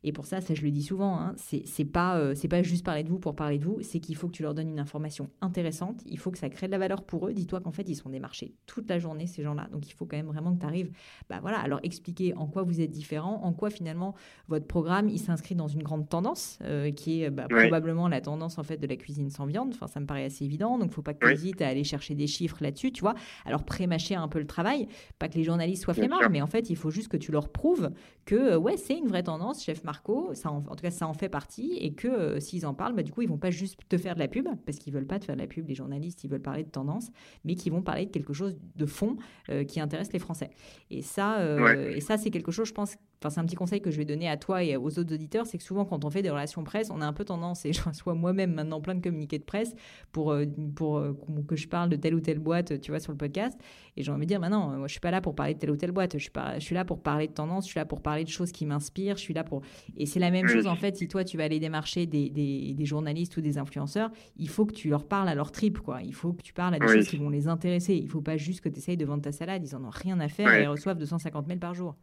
Et 0.04 0.12
pour 0.12 0.26
ça, 0.26 0.40
ça 0.40 0.54
je 0.54 0.62
le 0.62 0.70
dis 0.70 0.82
souvent, 0.82 1.18
hein, 1.18 1.34
c'est 1.36 1.84
pas 1.84 2.18
euh, 2.18 2.34
c'est 2.34 2.48
pas 2.48 2.62
juste 2.62 2.84
parler 2.84 3.02
de 3.02 3.08
vous 3.08 3.18
pour 3.18 3.34
parler 3.34 3.58
de 3.58 3.64
vous, 3.64 3.78
c'est 3.82 4.00
qu'il 4.00 4.16
faut 4.16 4.28
que 4.28 4.32
tu 4.32 4.42
leur 4.42 4.54
donnes 4.54 4.70
une 4.70 4.80
information 4.80 5.30
intéressante, 5.40 6.02
il 6.06 6.18
faut 6.18 6.30
que 6.30 6.38
ça 6.38 6.48
crée 6.48 6.66
de 6.66 6.72
la 6.72 6.78
valeur 6.78 7.02
pour 7.02 7.28
eux. 7.28 7.32
Dis-toi 7.32 7.60
qu'en 7.60 7.72
fait, 7.72 7.88
ils 7.88 7.96
sont 7.96 8.10
démarchés 8.10 8.54
toute 8.66 8.88
la 8.88 8.98
journée 8.98 9.26
ces 9.26 9.42
gens-là, 9.42 9.68
donc 9.72 9.88
il 9.88 9.92
faut 9.92 10.06
quand 10.06 10.16
même 10.16 10.26
vraiment 10.26 10.54
que 10.54 10.60
tu 10.60 10.66
arrives, 10.66 10.90
bah 11.28 11.38
voilà, 11.40 11.58
à 11.60 11.68
leur 11.68 11.84
expliquer 11.84 12.34
en 12.34 12.46
quoi 12.46 12.62
vous 12.62 12.80
êtes 12.80 12.90
différent, 12.90 13.40
en 13.42 13.52
quoi 13.52 13.70
finalement 13.70 14.14
votre 14.48 14.66
programme 14.66 15.08
il 15.08 15.18
s'inscrit 15.18 15.54
dans 15.54 15.68
une 15.68 15.82
grande 15.82 16.08
tendance 16.08 16.58
euh, 16.62 16.90
qui 16.90 17.22
est 17.22 17.30
bah, 17.30 17.46
probablement 17.48 18.08
la 18.08 18.20
tendance 18.20 18.58
en 18.58 18.62
fait 18.62 18.76
de 18.76 18.86
la 18.86 18.96
cuisine 18.96 19.30
sans 19.30 19.46
viande. 19.46 19.70
Enfin, 19.74 19.86
ça 19.86 20.00
me 20.00 20.06
paraît 20.06 20.24
assez 20.24 20.44
évident, 20.44 20.78
donc 20.78 20.92
faut 20.92 21.02
pas 21.02 21.14
que 21.14 21.26
tu 21.26 21.32
hésites 21.32 21.62
à 21.62 21.68
aller 21.68 21.84
chercher 21.84 22.14
des 22.14 22.26
chiffres 22.26 22.58
là-dessus, 22.60 22.92
tu 22.92 23.00
vois. 23.00 23.14
Alors 23.44 23.64
pré-mâcher 23.64 24.14
un 24.14 24.28
peu 24.28 24.38
le 24.38 24.46
travail, 24.46 24.88
pas 25.18 25.28
que 25.28 25.34
les 25.34 25.44
journalistes 25.44 25.84
soient 25.84 25.94
flemmards, 25.94 26.30
mais 26.30 26.42
en 26.42 26.46
fait, 26.46 26.70
il 26.70 26.76
faut 26.76 26.90
juste 26.90 27.08
que 27.08 27.16
tu 27.16 27.32
leur 27.32 27.48
prouves 27.50 27.90
que 28.24 28.34
euh, 28.34 28.58
ouais, 28.58 28.76
c'est 28.76 28.96
une 28.96 29.08
vraie 29.08 29.22
tendance, 29.22 29.64
chef 29.64 29.84
Marco, 29.88 30.34
ça 30.34 30.50
en, 30.50 30.60
tout 30.60 30.82
cas 30.82 30.90
ça 30.90 31.06
en 31.06 31.14
fait 31.14 31.30
partie, 31.30 31.78
et 31.80 31.94
que 31.94 32.08
euh, 32.08 32.40
s'ils 32.40 32.66
en 32.66 32.74
parlent, 32.74 32.94
bah, 32.94 33.02
du 33.02 33.10
coup 33.10 33.22
ils 33.22 33.28
vont 33.28 33.38
pas 33.38 33.50
juste 33.50 33.80
te 33.88 33.96
faire 33.96 34.14
de 34.16 34.18
la 34.18 34.28
pub, 34.28 34.46
parce 34.66 34.76
qu'ils 34.76 34.92
veulent 34.92 35.06
pas 35.06 35.18
te 35.18 35.24
faire 35.24 35.34
de 35.34 35.40
la 35.40 35.46
pub, 35.46 35.66
les 35.66 35.74
journalistes, 35.74 36.24
ils 36.24 36.30
veulent 36.30 36.42
parler 36.42 36.62
de 36.62 36.68
tendance, 36.68 37.10
mais 37.46 37.54
qu'ils 37.54 37.72
vont 37.72 37.80
parler 37.80 38.04
de 38.04 38.10
quelque 38.10 38.34
chose 38.34 38.54
de 38.76 38.84
fond 38.84 39.16
euh, 39.48 39.64
qui 39.64 39.80
intéresse 39.80 40.12
les 40.12 40.18
Français. 40.18 40.50
Et 40.90 41.00
ça, 41.00 41.38
euh, 41.38 41.88
et 41.88 42.00
ça 42.00 42.18
c'est 42.18 42.28
quelque 42.28 42.52
chose, 42.52 42.68
je 42.68 42.74
pense, 42.74 42.96
enfin 43.18 43.30
c'est 43.30 43.40
un 43.40 43.44
petit 43.44 43.56
conseil 43.56 43.80
que 43.80 43.90
je 43.90 43.96
vais 43.96 44.04
donner 44.04 44.28
à 44.28 44.36
toi 44.36 44.62
et 44.62 44.76
aux 44.76 44.98
autres 44.98 45.12
auditeurs, 45.12 45.46
c'est 45.46 45.58
que 45.58 45.64
souvent 45.64 45.84
quand 45.84 46.04
on 46.04 46.10
fait 46.10 46.22
des 46.22 46.30
relations 46.30 46.62
presse, 46.64 46.90
on 46.90 47.00
a 47.00 47.06
un 47.06 47.12
peu 47.12 47.24
tendance, 47.24 47.64
et 47.64 47.72
je 47.74 47.82
reçois 47.82 48.14
moi-même 48.14 48.52
maintenant 48.54 48.80
plein 48.80 48.94
de 48.94 49.02
communiqués 49.02 49.38
de 49.38 49.44
presse 49.44 49.74
pour, 50.12 50.36
pour 50.74 51.02
que 51.46 51.56
je 51.56 51.68
parle 51.68 51.88
de 51.90 51.96
telle 51.96 52.14
ou 52.14 52.20
telle 52.20 52.38
boîte, 52.38 52.80
tu 52.80 52.90
vois, 52.90 53.00
sur 53.00 53.12
le 53.12 53.18
podcast, 53.18 53.58
et 53.96 54.02
j'ai 54.02 54.12
envie 54.12 54.26
de 54.26 54.28
dire, 54.28 54.40
bah 54.40 54.48
non, 54.48 54.76
moi 54.76 54.86
je 54.86 54.92
suis 54.92 55.00
pas 55.00 55.10
là 55.10 55.20
pour 55.20 55.34
parler 55.34 55.54
de 55.54 55.58
telle 55.58 55.70
ou 55.70 55.76
telle 55.76 55.92
boîte, 55.92 56.14
je 56.14 56.22
suis, 56.22 56.30
pas, 56.30 56.58
je 56.58 56.64
suis 56.64 56.74
là 56.74 56.84
pour 56.84 57.02
parler 57.02 57.26
de 57.26 57.32
tendance, 57.32 57.64
je 57.64 57.70
suis 57.70 57.78
là 57.78 57.84
pour 57.84 58.02
parler 58.02 58.24
de 58.24 58.28
choses 58.28 58.52
qui 58.52 58.66
m'inspirent, 58.66 59.16
je 59.16 59.22
suis 59.22 59.34
là 59.34 59.44
pour... 59.44 59.62
Et 59.96 60.06
c'est 60.06 60.20
la 60.20 60.30
même 60.30 60.46
chose 60.46 60.66
en 60.66 60.76
fait, 60.76 60.96
si 60.96 61.08
toi 61.08 61.24
tu 61.24 61.36
vas 61.36 61.44
aller 61.44 61.60
démarcher 61.60 62.06
des, 62.06 62.30
des, 62.30 62.84
journalistes 62.84 63.36
ou 63.36 63.40
des 63.40 63.58
influenceurs, 63.58 64.10
il 64.36 64.48
faut 64.48 64.66
que 64.66 64.72
tu 64.72 64.88
leur 64.88 65.06
parles 65.06 65.28
à 65.28 65.34
leur 65.34 65.52
trip, 65.52 65.78
quoi. 65.78 66.02
Il 66.02 66.14
faut 66.14 66.32
que 66.32 66.42
tu 66.42 66.52
parles 66.52 66.74
à 66.74 66.78
des 66.78 66.88
choses 66.88 67.08
qui 67.08 67.16
vont 67.16 67.30
les 67.30 67.48
intéresser. 67.48 67.94
Il 67.94 68.08
faut 68.08 68.22
pas 68.22 68.36
juste 68.36 68.60
que 68.60 68.68
tu 68.68 68.78
essayes 68.78 68.96
de 68.96 69.04
vendre 69.04 69.22
ta 69.22 69.32
salade, 69.32 69.62
ils 69.64 69.74
en 69.74 69.84
ont 69.84 69.90
rien 69.90 70.18
à 70.20 70.28
faire 70.28 70.52
et 70.52 70.62
ils 70.62 70.68
reçoivent 70.68 70.98
250 70.98 71.46
mails 71.46 71.58
par 71.58 71.74
jour. 71.74 71.96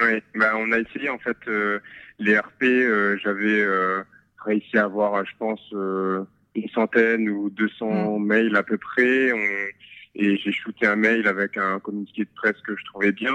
Oui, 0.00 0.22
bah, 0.34 0.52
on 0.56 0.72
a 0.72 0.78
essayé 0.78 1.08
en 1.08 1.18
fait 1.18 1.36
euh, 1.48 1.80
les 2.18 2.38
RP, 2.38 2.64
euh, 2.64 3.18
j'avais 3.22 3.60
euh, 3.60 4.02
réussi 4.44 4.76
à 4.76 4.84
avoir, 4.84 5.24
je 5.24 5.32
pense, 5.38 5.60
une 5.72 6.68
centaine 6.74 7.28
ou 7.28 7.50
200 7.50 8.18
mm. 8.18 8.24
mails 8.24 8.56
à 8.56 8.62
peu 8.62 8.76
près. 8.76 9.32
On 9.32 9.38
et 10.18 10.36
j'ai 10.38 10.52
shooté 10.52 10.86
un 10.86 10.96
mail 10.96 11.28
avec 11.28 11.56
un 11.58 11.78
communiqué 11.78 12.24
de 12.24 12.30
presse 12.34 12.56
que 12.66 12.74
je 12.74 12.84
trouvais 12.86 13.12
bien, 13.12 13.34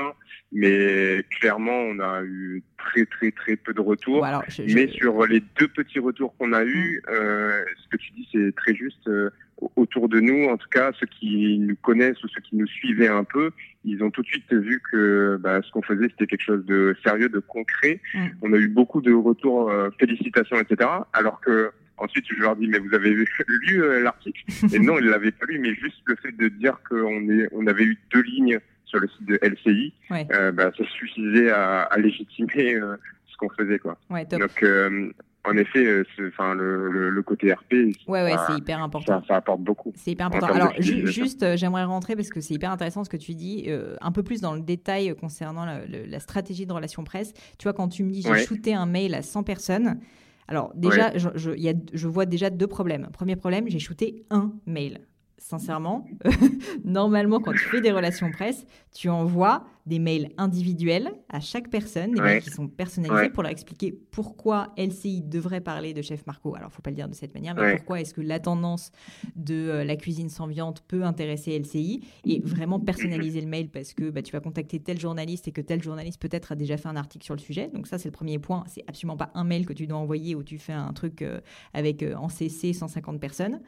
mais 0.52 1.24
clairement 1.40 1.78
on 1.78 2.00
a 2.00 2.24
eu 2.24 2.64
très 2.78 3.06
très 3.06 3.32
très 3.32 3.56
peu 3.56 3.74
de 3.74 3.82
retours. 3.82 4.26
Mais 4.68 4.88
sur 4.88 5.26
les 5.28 5.42
deux 5.60 5.68
petits 5.68 6.00
retours 6.00 6.36
qu'on 6.38 6.54
a 6.54 6.64
eu, 6.64 7.02
mmh. 7.08 7.12
euh, 7.12 7.64
ce 7.84 7.88
que 7.90 7.98
tu 7.98 8.12
dis 8.14 8.28
c'est 8.32 8.56
très 8.56 8.76
juste. 8.76 9.08
Euh, 9.08 9.30
autour 9.76 10.10
de 10.10 10.20
nous, 10.20 10.50
en 10.50 10.58
tout 10.58 10.70
cas 10.70 10.92
ceux 11.00 11.06
qui 11.06 11.60
nous 11.60 11.76
connaissent 11.76 12.24
ou 12.24 12.28
ceux 12.30 12.42
qui 12.42 12.56
nous 12.56 12.66
suivaient 12.66 13.08
un 13.08 13.24
peu, 13.24 13.52
ils 13.86 14.04
ont 14.04 14.10
tout 14.10 14.24
de 14.24 14.28
suite 14.28 14.52
vu 14.52 14.82
que 14.92 15.38
bah, 15.40 15.62
ce 15.62 15.70
qu'on 15.70 15.84
faisait 15.84 16.08
c'était 16.10 16.26
quelque 16.26 16.44
chose 16.44 16.66
de 16.66 16.96
sérieux, 17.06 17.30
de 17.30 17.40
concret. 17.40 18.02
Mmh. 18.16 18.28
On 18.42 18.54
a 18.54 18.58
eu 18.58 18.70
beaucoup 18.70 19.02
de 19.02 19.14
retours, 19.14 19.70
euh, 19.70 19.90
félicitations, 20.00 20.60
etc. 20.60 20.90
Alors 21.14 21.40
que 21.42 21.72
Ensuite, 22.02 22.26
je 22.28 22.42
leur 22.42 22.56
dis, 22.56 22.68
mais 22.68 22.80
vous 22.80 22.94
avez 22.94 23.14
lu 23.48 23.84
euh, 23.84 24.02
l'article? 24.02 24.44
Et 24.74 24.80
non, 24.80 24.98
ils 24.98 25.06
l'avaient 25.06 25.32
pas 25.32 25.46
lu, 25.46 25.60
mais 25.60 25.76
juste 25.76 26.02
le 26.06 26.16
fait 26.16 26.32
de 26.32 26.48
dire 26.48 26.78
qu'on 26.90 27.28
on 27.52 27.68
avait 27.68 27.84
eu 27.84 27.98
deux 28.12 28.24
lignes 28.24 28.60
sur 28.86 29.00
le 29.00 29.08
site 29.08 29.26
de 29.26 29.40
LCI, 29.42 29.94
euh, 30.12 30.52
bah, 30.52 30.72
ça 30.78 30.84
suffisait 30.86 31.52
à, 31.52 31.88
légitimer 31.98 32.76
euh, 32.76 32.96
ce 33.28 33.38
qu'on 33.38 33.50
faisait. 33.50 33.80
Quoi. 33.80 33.98
Donc, 34.32 34.66
en 35.44 35.58
effet, 35.58 36.04
enfin 36.28 36.54
le, 36.56 37.22
côté 37.22 37.54
RP, 37.54 37.74
ouais, 38.08 38.24
ouais, 38.24 38.36
c'est 38.48 38.58
hyper 38.58 38.82
important. 38.82 39.24
Ça, 39.28 39.38
apporte 39.38 39.62
beaucoup. 39.62 39.94
C'est 39.96 40.12
hyper 40.12 40.28
important. 40.28 40.54
Alors, 40.54 40.74
juste, 40.80 41.56
j'aimerais 41.56 41.84
rentrer 41.84 42.16
parce 42.16 42.30
que 42.30 42.42
c'est 42.42 42.56
hyper 42.56 42.72
intéressant 42.72 43.04
ce 43.04 43.10
que 43.10 43.18
tu 43.18 43.34
dis, 43.34 43.70
un 44.02 44.12
peu 44.12 44.24
plus 44.24 44.42
dans 44.42 44.56
le 44.56 44.62
détail 44.62 45.16
concernant 45.16 45.66
la, 45.66 46.20
stratégie 46.20 46.66
de 46.66 46.74
relation 46.74 47.04
presse. 47.04 47.34
Tu 47.60 47.64
vois, 47.64 47.74
quand 47.74 47.90
tu 47.90 48.04
me 48.04 48.10
dis 48.10 48.24
j'ai 48.24 48.44
shooté 48.44 48.74
un 48.74 48.88
mail 48.88 49.14
à 49.14 49.22
100 49.22 49.44
personnes, 49.44 50.00
alors 50.48 50.72
déjà, 50.76 51.18
je, 51.18 51.30
je, 51.36 52.08
vois 52.08 52.26
déjà 52.26 52.50
deux 52.50 52.68
problèmes. 52.68 53.10
Premier 53.14 53.36
problème, 53.36 53.68
j'ai 53.68 53.80
shooté 53.80 54.26
un 54.30 54.54
mail. 54.66 55.00
Sincèrement, 55.42 56.06
normalement, 56.86 57.40
quand 57.40 57.52
tu 57.52 57.58
fais 57.58 57.82
des 57.82 57.92
relations 57.92 58.30
presse, 58.30 58.64
tu 58.94 59.10
envoies 59.10 59.66
des 59.88 59.98
mails 59.98 60.30
individuels 60.38 61.12
à 61.30 61.40
chaque 61.40 61.72
personne, 61.72 62.12
des 62.12 62.22
mails 62.22 62.44
qui 62.44 62.52
sont 62.52 62.68
personnalisés 62.68 63.32
pour 63.32 63.42
leur 63.42 63.52
expliquer 63.52 63.92
pourquoi 63.92 64.72
LCI 64.78 65.24
devrait 65.24 65.60
parler 65.60 65.96
de 65.96 66.04
Chef 66.04 66.28
Marco. 66.28 66.56
Alors, 66.56 66.70
il 66.72 66.76
faut 66.76 66.84
pas 66.84 66.92
le 66.92 66.96
dire 66.96 67.10
de 67.10 67.16
cette 67.16 67.34
manière, 67.34 67.56
mais 67.56 67.78
pourquoi 67.78 68.00
est-ce 68.02 68.14
que 68.14 68.22
la 68.22 68.40
tendance 68.40 68.92
de 69.36 69.56
euh, 69.56 69.84
la 69.84 69.96
cuisine 69.96 70.30
sans 70.30 70.46
viande 70.46 70.80
peut 70.88 71.04
intéresser 71.04 71.58
LCI 71.58 72.02
et 72.24 72.40
vraiment 72.42 72.80
personnaliser 72.80 73.42
le 73.42 73.48
mail 73.48 73.70
parce 73.70 73.96
que 73.96 74.12
bah, 74.12 74.22
tu 74.22 74.34
vas 74.34 74.42
contacter 74.42 74.80
tel 74.80 75.00
journaliste 75.00 75.48
et 75.48 75.52
que 75.52 75.62
tel 75.62 75.82
journaliste 75.82 76.22
peut-être 76.22 76.52
a 76.52 76.56
déjà 76.56 76.78
fait 76.78 76.88
un 76.88 76.96
article 76.96 77.26
sur 77.26 77.34
le 77.34 77.42
sujet. 77.42 77.72
Donc 77.74 77.88
ça, 77.88 77.98
c'est 77.98 78.10
le 78.10 78.14
premier 78.14 78.38
point. 78.38 78.64
C'est 78.68 78.84
absolument 78.88 79.18
pas 79.18 79.32
un 79.34 79.44
mail 79.44 79.66
que 79.66 79.74
tu 79.74 79.88
dois 79.88 79.98
envoyer 79.98 80.36
où 80.36 80.44
tu 80.44 80.60
fais 80.60 80.74
un 80.74 80.94
truc 80.94 81.24
euh, 81.24 81.42
avec 81.74 82.04
euh, 82.04 82.14
en 82.14 82.30
CC 82.30 82.74
150 82.74 83.20
personnes. 83.20 83.60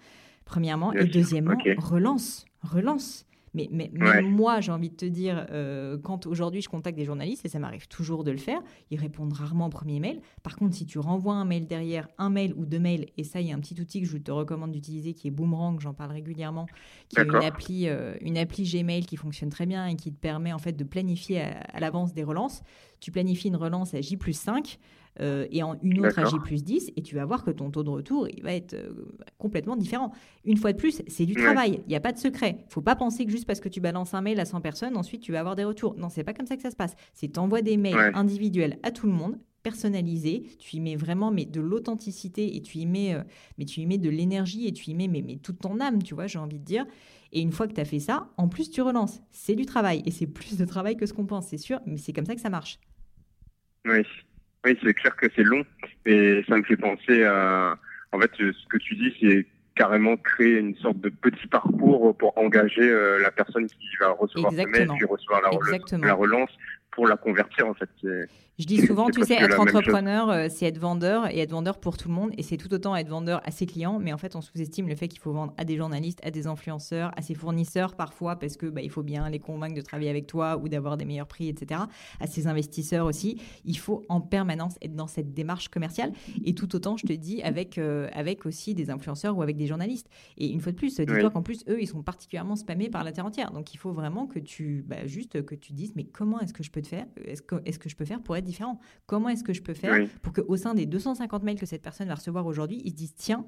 Premièrement, 0.45 0.91
et 0.93 1.05
deuxièmement, 1.05 1.55
relance, 1.77 2.45
relance. 2.61 3.25
Mais, 3.55 3.69
mais 3.71 3.91
moi, 4.23 4.61
j'ai 4.61 4.71
envie 4.71 4.89
de 4.89 4.95
te 4.95 5.05
dire, 5.05 5.45
euh, 5.51 5.97
quand 6.01 6.25
aujourd'hui 6.25 6.61
je 6.61 6.69
contacte 6.69 6.97
des 6.97 7.05
journalistes, 7.05 7.45
et 7.45 7.49
ça 7.49 7.59
m'arrive 7.59 7.87
toujours 7.87 8.23
de 8.23 8.31
le 8.31 8.37
faire, 8.37 8.59
ils 8.89 8.99
répondent 8.99 9.31
rarement 9.31 9.67
au 9.67 9.69
premier 9.69 9.99
mail. 9.99 10.21
Par 10.41 10.55
contre, 10.55 10.73
si 10.73 10.87
tu 10.87 10.97
renvoies 10.97 11.35
un 11.35 11.45
mail 11.45 11.67
derrière, 11.67 12.07
un 12.17 12.31
mail 12.31 12.55
ou 12.57 12.65
deux 12.65 12.79
mails, 12.79 13.05
et 13.15 13.23
ça, 13.23 13.41
il 13.41 13.47
y 13.47 13.51
a 13.51 13.55
un 13.55 13.59
petit 13.59 13.79
outil 13.79 14.01
que 14.01 14.07
je 14.07 14.17
te 14.17 14.31
recommande 14.31 14.71
d'utiliser 14.71 15.13
qui 15.13 15.27
est 15.27 15.31
Boomerang, 15.31 15.79
j'en 15.79 15.93
parle 15.93 16.13
régulièrement, 16.13 16.65
qui 17.09 17.19
est 17.19 17.25
une 17.25 17.35
appli, 17.35 17.89
euh, 17.89 18.15
une 18.21 18.39
appli 18.39 18.63
Gmail 18.63 19.05
qui 19.05 19.17
fonctionne 19.17 19.49
très 19.49 19.67
bien 19.67 19.85
et 19.85 19.95
qui 19.95 20.11
te 20.11 20.19
permet 20.19 20.51
en 20.51 20.59
fait 20.59 20.73
de 20.73 20.83
planifier 20.83 21.41
à, 21.41 21.59
à 21.73 21.79
l'avance 21.79 22.15
des 22.15 22.23
relances. 22.23 22.63
Tu 23.03 23.11
planifies 23.11 23.49
une 23.49 23.57
relance 23.57 23.93
à 23.93 23.99
J 23.99 24.15
plus 24.15 24.31
5. 24.31 24.79
Euh, 25.19 25.45
et 25.51 25.61
en 25.61 25.77
une 25.83 26.03
autre 26.03 26.17
à 26.17 26.25
J 26.25 26.37
plus 26.39 26.63
10, 26.63 26.93
et 26.95 27.01
tu 27.03 27.13
vas 27.13 27.25
voir 27.25 27.43
que 27.43 27.51
ton 27.51 27.69
taux 27.69 27.83
de 27.83 27.89
retour 27.89 28.27
il 28.35 28.41
va 28.41 28.53
être 28.53 28.73
euh, 28.73 28.93
complètement 29.37 29.75
différent. 29.75 30.11
Une 30.43 30.57
fois 30.57 30.71
de 30.71 30.77
plus, 30.77 31.03
c'est 31.07 31.25
du 31.25 31.35
travail, 31.35 31.81
il 31.85 31.89
n'y 31.89 31.95
a 31.95 31.99
pas 31.99 32.13
de 32.13 32.17
secret. 32.17 32.65
Il 32.67 32.73
faut 32.73 32.81
pas 32.81 32.95
penser 32.95 33.25
que 33.25 33.31
juste 33.31 33.45
parce 33.45 33.59
que 33.59 33.69
tu 33.69 33.79
balances 33.79 34.15
un 34.15 34.21
mail 34.21 34.39
à 34.39 34.45
100 34.45 34.61
personnes, 34.61 34.97
ensuite 34.97 35.21
tu 35.21 35.31
vas 35.31 35.41
avoir 35.41 35.55
des 35.55 35.65
retours. 35.65 35.95
Non, 35.97 36.09
c'est 36.09 36.23
pas 36.23 36.33
comme 36.33 36.47
ça 36.47 36.55
que 36.55 36.63
ça 36.63 36.71
se 36.71 36.75
passe. 36.75 36.95
C'est 37.13 37.27
t'envoies 37.27 37.61
des 37.61 37.77
mails 37.77 38.11
individuels 38.15 38.79
à 38.81 38.89
tout 38.89 39.05
le 39.05 39.13
monde, 39.13 39.37
personnalisés, 39.61 40.43
tu 40.59 40.77
y 40.77 40.79
mets 40.79 40.95
vraiment 40.95 41.31
mais 41.31 41.45
de 41.45 41.61
l'authenticité 41.61 42.55
et 42.55 42.61
tu 42.61 42.79
y 42.79 42.85
mets, 42.85 43.13
euh, 43.15 43.23
mais 43.57 43.65
tu 43.65 43.81
y 43.81 43.85
mets 43.85 43.97
de 43.97 44.09
l'énergie 44.09 44.67
et 44.67 44.73
tu 44.73 44.89
y 44.89 44.93
mets 44.95 45.07
mais, 45.07 45.21
mais 45.21 45.37
toute 45.37 45.59
ton 45.59 45.79
âme, 45.79 46.03
tu 46.03 46.13
vois, 46.13 46.27
j'ai 46.27 46.39
envie 46.39 46.59
de 46.59 46.65
dire. 46.65 46.85
Et 47.31 47.41
une 47.41 47.51
fois 47.51 47.67
que 47.67 47.73
tu 47.73 47.81
as 47.81 47.85
fait 47.85 47.99
ça, 47.99 48.29
en 48.37 48.47
plus 48.47 48.69
tu 48.69 48.81
relances. 48.81 49.21
C'est 49.31 49.55
du 49.55 49.65
travail 49.65 50.03
et 50.05 50.11
c'est 50.11 50.27
plus 50.27 50.57
de 50.57 50.65
travail 50.65 50.97
que 50.97 51.05
ce 51.05 51.13
qu'on 51.13 51.25
pense, 51.25 51.47
c'est 51.47 51.57
sûr, 51.57 51.79
mais 51.85 51.97
c'est 51.97 52.13
comme 52.13 52.25
ça 52.25 52.35
que 52.35 52.41
ça 52.41 52.49
marche. 52.49 52.79
Oui, 53.85 54.05
oui, 54.65 54.79
c'est 54.83 54.93
clair 54.93 55.15
que 55.15 55.27
c'est 55.35 55.43
long, 55.43 55.63
et 56.05 56.43
ça 56.47 56.57
me 56.57 56.63
fait 56.63 56.77
penser 56.77 57.23
à. 57.23 57.77
En 58.11 58.19
fait, 58.19 58.31
ce 58.37 58.67
que 58.69 58.77
tu 58.77 58.95
dis, 58.95 59.13
c'est 59.19 59.45
carrément 59.75 60.15
créer 60.17 60.59
une 60.59 60.75
sorte 60.77 60.99
de 60.99 61.09
petit 61.09 61.47
parcours 61.47 62.15
pour 62.15 62.37
engager 62.37 62.87
la 63.19 63.31
personne 63.31 63.65
qui 63.67 63.89
va 63.99 64.11
recevoir 64.11 64.51
ce 64.51 64.57
mail, 64.57 64.87
puis 64.97 65.05
recevoir 65.05 65.41
la, 65.41 65.49
la 65.97 66.13
relance 66.13 66.51
pour 66.93 67.07
la 67.07 67.17
convertir 67.17 67.67
en 67.67 67.73
fait. 67.73 67.89
Je 68.59 68.67
dis 68.67 68.85
souvent, 68.85 69.09
tu 69.09 69.23
sais, 69.23 69.33
être 69.33 69.59
entrepreneur, 69.59 70.29
euh, 70.29 70.47
c'est 70.47 70.67
être 70.67 70.77
vendeur 70.77 71.27
et 71.33 71.39
être 71.39 71.49
vendeur 71.49 71.79
pour 71.79 71.97
tout 71.97 72.07
le 72.07 72.13
monde. 72.13 72.29
Et 72.37 72.43
c'est 72.43 72.57
tout 72.57 72.71
autant 72.71 72.95
être 72.95 73.09
vendeur 73.09 73.41
à 73.43 73.49
ses 73.49 73.65
clients. 73.65 73.97
Mais 73.97 74.13
en 74.13 74.19
fait, 74.19 74.35
on 74.35 74.41
sous-estime 74.41 74.87
le 74.87 74.95
fait 74.95 75.07
qu'il 75.07 75.19
faut 75.19 75.31
vendre 75.31 75.55
à 75.57 75.65
des 75.65 75.75
journalistes, 75.75 76.19
à 76.23 76.29
des 76.29 76.45
influenceurs, 76.45 77.11
à 77.17 77.23
ses 77.23 77.33
fournisseurs 77.33 77.95
parfois, 77.95 78.35
parce 78.35 78.55
que 78.55 78.67
bah, 78.67 78.81
il 78.81 78.91
faut 78.91 79.01
bien 79.01 79.27
les 79.27 79.39
convaincre 79.39 79.73
de 79.73 79.81
travailler 79.81 80.11
avec 80.11 80.27
toi 80.27 80.57
ou 80.57 80.69
d'avoir 80.69 80.97
des 80.97 81.05
meilleurs 81.05 81.25
prix, 81.25 81.49
etc. 81.49 81.81
À 82.19 82.27
ses 82.27 82.45
investisseurs 82.45 83.07
aussi. 83.07 83.41
Il 83.65 83.79
faut 83.79 84.03
en 84.07 84.21
permanence 84.21 84.75
être 84.83 84.95
dans 84.95 85.07
cette 85.07 85.33
démarche 85.33 85.69
commerciale. 85.69 86.11
Et 86.45 86.53
tout 86.53 86.75
autant, 86.75 86.95
je 86.95 87.07
te 87.07 87.13
dis, 87.13 87.41
avec, 87.41 87.79
euh, 87.79 88.07
avec 88.13 88.45
aussi 88.45 88.75
des 88.75 88.91
influenceurs 88.91 89.35
ou 89.35 89.41
avec 89.41 89.57
des 89.57 89.65
journalistes. 89.65 90.11
Et 90.37 90.47
une 90.51 90.59
fois 90.59 90.73
de 90.73 90.77
plus, 90.77 90.99
dis-toi 90.99 91.31
qu'en 91.31 91.41
plus, 91.41 91.65
eux, 91.69 91.81
ils 91.81 91.87
sont 91.87 92.03
particulièrement 92.03 92.55
spammés 92.55 92.89
par 92.89 93.03
la 93.03 93.11
terre 93.11 93.25
entière. 93.25 93.49
Donc 93.49 93.73
il 93.73 93.77
faut 93.77 93.93
vraiment 93.93 94.27
que 94.27 94.37
tu, 94.37 94.85
bah, 94.87 95.07
juste 95.07 95.43
que 95.43 95.55
tu 95.55 95.73
dises, 95.73 95.93
mais 95.95 96.03
comment 96.03 96.39
est-ce 96.39 96.53
que 96.53 96.61
je 96.61 96.69
peux 96.69 96.82
faire 96.87 97.05
Est-ce 97.25 97.41
que, 97.41 97.55
est 97.65 97.77
que 97.77 97.89
je 97.89 97.95
peux 97.95 98.05
faire 98.05 98.21
pour 98.21 98.35
être 98.35 98.43
différent? 98.43 98.79
Comment 99.05 99.29
est-ce 99.29 99.43
que 99.43 99.53
je 99.53 99.61
peux 99.61 99.73
faire 99.73 100.07
pour 100.21 100.33
qu'au 100.33 100.57
sein 100.57 100.73
des 100.73 100.85
250 100.85 101.43
mails 101.43 101.59
que 101.59 101.65
cette 101.65 101.81
personne 101.81 102.07
va 102.07 102.15
recevoir 102.15 102.45
aujourd'hui, 102.45 102.81
ils 102.83 102.91
se 102.91 102.95
disent 102.95 103.15
tiens, 103.15 103.45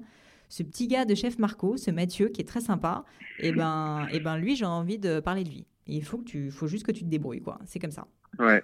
ce 0.48 0.62
petit 0.62 0.88
gars 0.88 1.04
de 1.04 1.14
chef 1.14 1.38
Marco, 1.38 1.76
ce 1.76 1.90
Mathieu 1.90 2.28
qui 2.28 2.40
est 2.40 2.44
très 2.44 2.60
sympa, 2.60 3.04
et 3.38 3.48
eh 3.48 3.52
ben, 3.52 4.06
et 4.10 4.16
eh 4.16 4.20
ben 4.20 4.38
lui, 4.38 4.56
j'ai 4.56 4.64
envie 4.64 4.98
de 4.98 5.20
parler 5.20 5.44
de 5.44 5.50
lui. 5.50 5.66
il 5.86 6.04
faut 6.04 6.18
que 6.18 6.24
tu, 6.24 6.50
faut 6.50 6.66
juste 6.66 6.86
que 6.86 6.92
tu 6.92 7.04
te 7.04 7.08
débrouilles, 7.08 7.42
quoi. 7.42 7.58
C'est 7.64 7.78
comme 7.78 7.90
ça. 7.90 8.06
Ouais. 8.38 8.62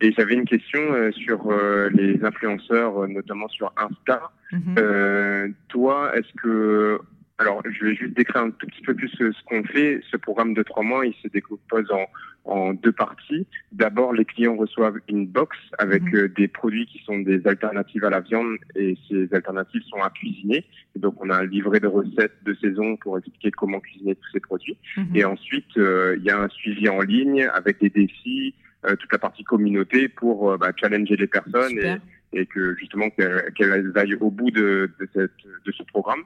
Et 0.00 0.12
j'avais 0.12 0.34
une 0.34 0.44
question 0.44 0.80
euh, 0.80 1.10
sur 1.12 1.50
euh, 1.50 1.88
les 1.92 2.22
influenceurs, 2.24 3.02
euh, 3.02 3.06
notamment 3.06 3.48
sur 3.48 3.72
Insta. 3.76 4.32
Mhm. 4.52 5.54
toi, 5.68 6.16
est-ce 6.16 6.32
que 6.40 7.00
alors, 7.38 7.62
je 7.68 7.84
vais 7.84 7.94
juste 7.94 8.14
décrire 8.14 8.42
un 8.44 8.50
tout 8.50 8.66
petit 8.66 8.80
peu 8.80 8.94
plus 8.94 9.10
ce, 9.10 9.30
qu'on 9.44 9.62
fait. 9.64 10.00
Ce 10.10 10.16
programme 10.16 10.54
de 10.54 10.62
trois 10.62 10.82
mois, 10.82 11.04
il 11.04 11.12
se 11.22 11.28
décompose 11.28 11.90
en, 11.90 12.06
en 12.46 12.72
deux 12.72 12.92
parties. 12.92 13.46
D'abord, 13.72 14.14
les 14.14 14.24
clients 14.24 14.56
reçoivent 14.56 14.98
une 15.08 15.26
box 15.26 15.54
avec 15.78 16.02
mhm. 16.02 16.16
euh, 16.16 16.28
des 16.28 16.48
produits 16.48 16.86
qui 16.86 17.02
sont 17.04 17.18
des 17.18 17.46
alternatives 17.46 18.04
à 18.04 18.10
la 18.10 18.20
viande 18.20 18.56
et 18.74 18.96
ces 19.08 19.28
alternatives 19.34 19.82
sont 19.82 20.00
à 20.00 20.08
cuisiner. 20.08 20.64
donc, 20.96 21.22
on 21.22 21.28
a 21.28 21.36
un 21.36 21.44
livret 21.44 21.78
de 21.78 21.86
recettes 21.86 22.42
de 22.42 22.54
saison 22.54 22.96
pour 22.96 23.18
expliquer 23.18 23.50
comment 23.50 23.80
cuisiner 23.80 24.14
tous 24.14 24.30
ces 24.32 24.40
produits. 24.40 24.78
Mhm. 24.96 25.16
Et 25.16 25.24
ensuite, 25.26 25.76
euh, 25.76 26.16
il 26.18 26.24
y 26.24 26.30
a 26.30 26.40
un 26.40 26.48
suivi 26.48 26.88
en 26.88 27.02
ligne 27.02 27.46
avec 27.52 27.80
des 27.80 27.90
défis, 27.90 28.54
euh, 28.86 28.96
toute 28.96 29.12
la 29.12 29.18
partie 29.18 29.44
communauté 29.44 30.08
pour 30.08 30.56
bah, 30.56 30.72
challenger 30.74 31.16
les 31.16 31.26
personnes 31.26 31.78
et, 31.78 31.96
et, 32.32 32.46
que 32.46 32.74
justement 32.76 33.10
qu'elles 33.10 33.92
aillent 33.94 34.16
au 34.20 34.30
bout 34.30 34.50
de, 34.50 34.90
de, 34.98 35.08
cette, 35.12 35.32
de 35.66 35.72
ce 35.72 35.82
programme. 35.82 36.22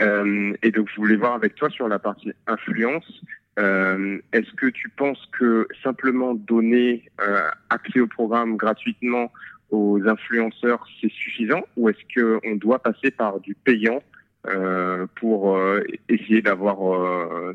Euh, 0.00 0.52
et 0.62 0.70
donc, 0.70 0.88
je 0.90 0.96
voulais 0.96 1.16
voir 1.16 1.34
avec 1.34 1.54
toi 1.54 1.70
sur 1.70 1.88
la 1.88 1.98
partie 1.98 2.32
influence. 2.46 3.22
Euh, 3.58 4.18
Est-ce 4.32 4.50
que 4.52 4.66
tu 4.66 4.88
penses 4.88 5.28
que 5.38 5.68
simplement 5.82 6.34
donner 6.34 7.10
euh, 7.20 7.48
accès 7.70 8.00
au 8.00 8.06
programme 8.06 8.56
gratuitement 8.56 9.30
aux 9.70 10.00
influenceurs, 10.06 10.86
c'est 11.00 11.10
suffisant? 11.10 11.62
Ou 11.76 11.88
est-ce 11.88 12.02
qu'on 12.14 12.56
doit 12.56 12.82
passer 12.82 13.10
par 13.10 13.40
du 13.40 13.54
payant 13.54 14.02
euh, 14.48 15.06
pour 15.16 15.56
euh, 15.56 15.82
essayer 16.08 16.42
d'avoir 16.42 16.94
euh, 16.94 17.52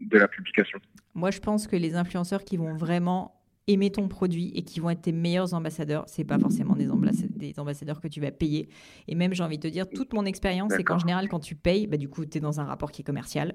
de 0.00 0.18
la 0.18 0.28
publication? 0.28 0.78
Moi, 1.14 1.30
je 1.30 1.40
pense 1.40 1.66
que 1.66 1.76
les 1.76 1.94
influenceurs 1.94 2.44
qui 2.44 2.56
vont 2.56 2.74
vraiment 2.74 3.34
aimer 3.68 3.90
ton 3.90 4.08
produit 4.08 4.50
et 4.54 4.62
qui 4.62 4.80
vont 4.80 4.90
être 4.90 5.02
tes 5.02 5.12
meilleurs 5.12 5.54
ambassadeurs. 5.54 6.04
C'est 6.08 6.24
pas 6.24 6.38
forcément 6.38 6.74
des, 6.74 6.88
des, 7.30 7.58
ambassadeurs 7.58 8.00
que 8.00 8.08
tu 8.08 8.20
vas 8.20 8.32
payer. 8.32 8.68
Et 9.06 9.14
même, 9.14 9.34
j'ai 9.34 9.42
envie 9.42 9.58
de 9.58 9.62
te 9.62 9.72
dire, 9.72 9.88
toute 9.88 10.12
mon 10.14 10.24
expérience, 10.24 10.72
c'est 10.76 10.82
qu'en 10.82 10.98
général, 10.98 11.28
quand 11.28 11.38
tu 11.38 11.54
payes, 11.54 11.86
bah, 11.86 11.96
du 11.96 12.08
coup, 12.08 12.26
tu 12.26 12.38
es 12.38 12.40
dans 12.40 12.60
un 12.60 12.64
rapport 12.64 12.90
qui 12.90 13.02
est 13.02 13.04
commercial. 13.04 13.54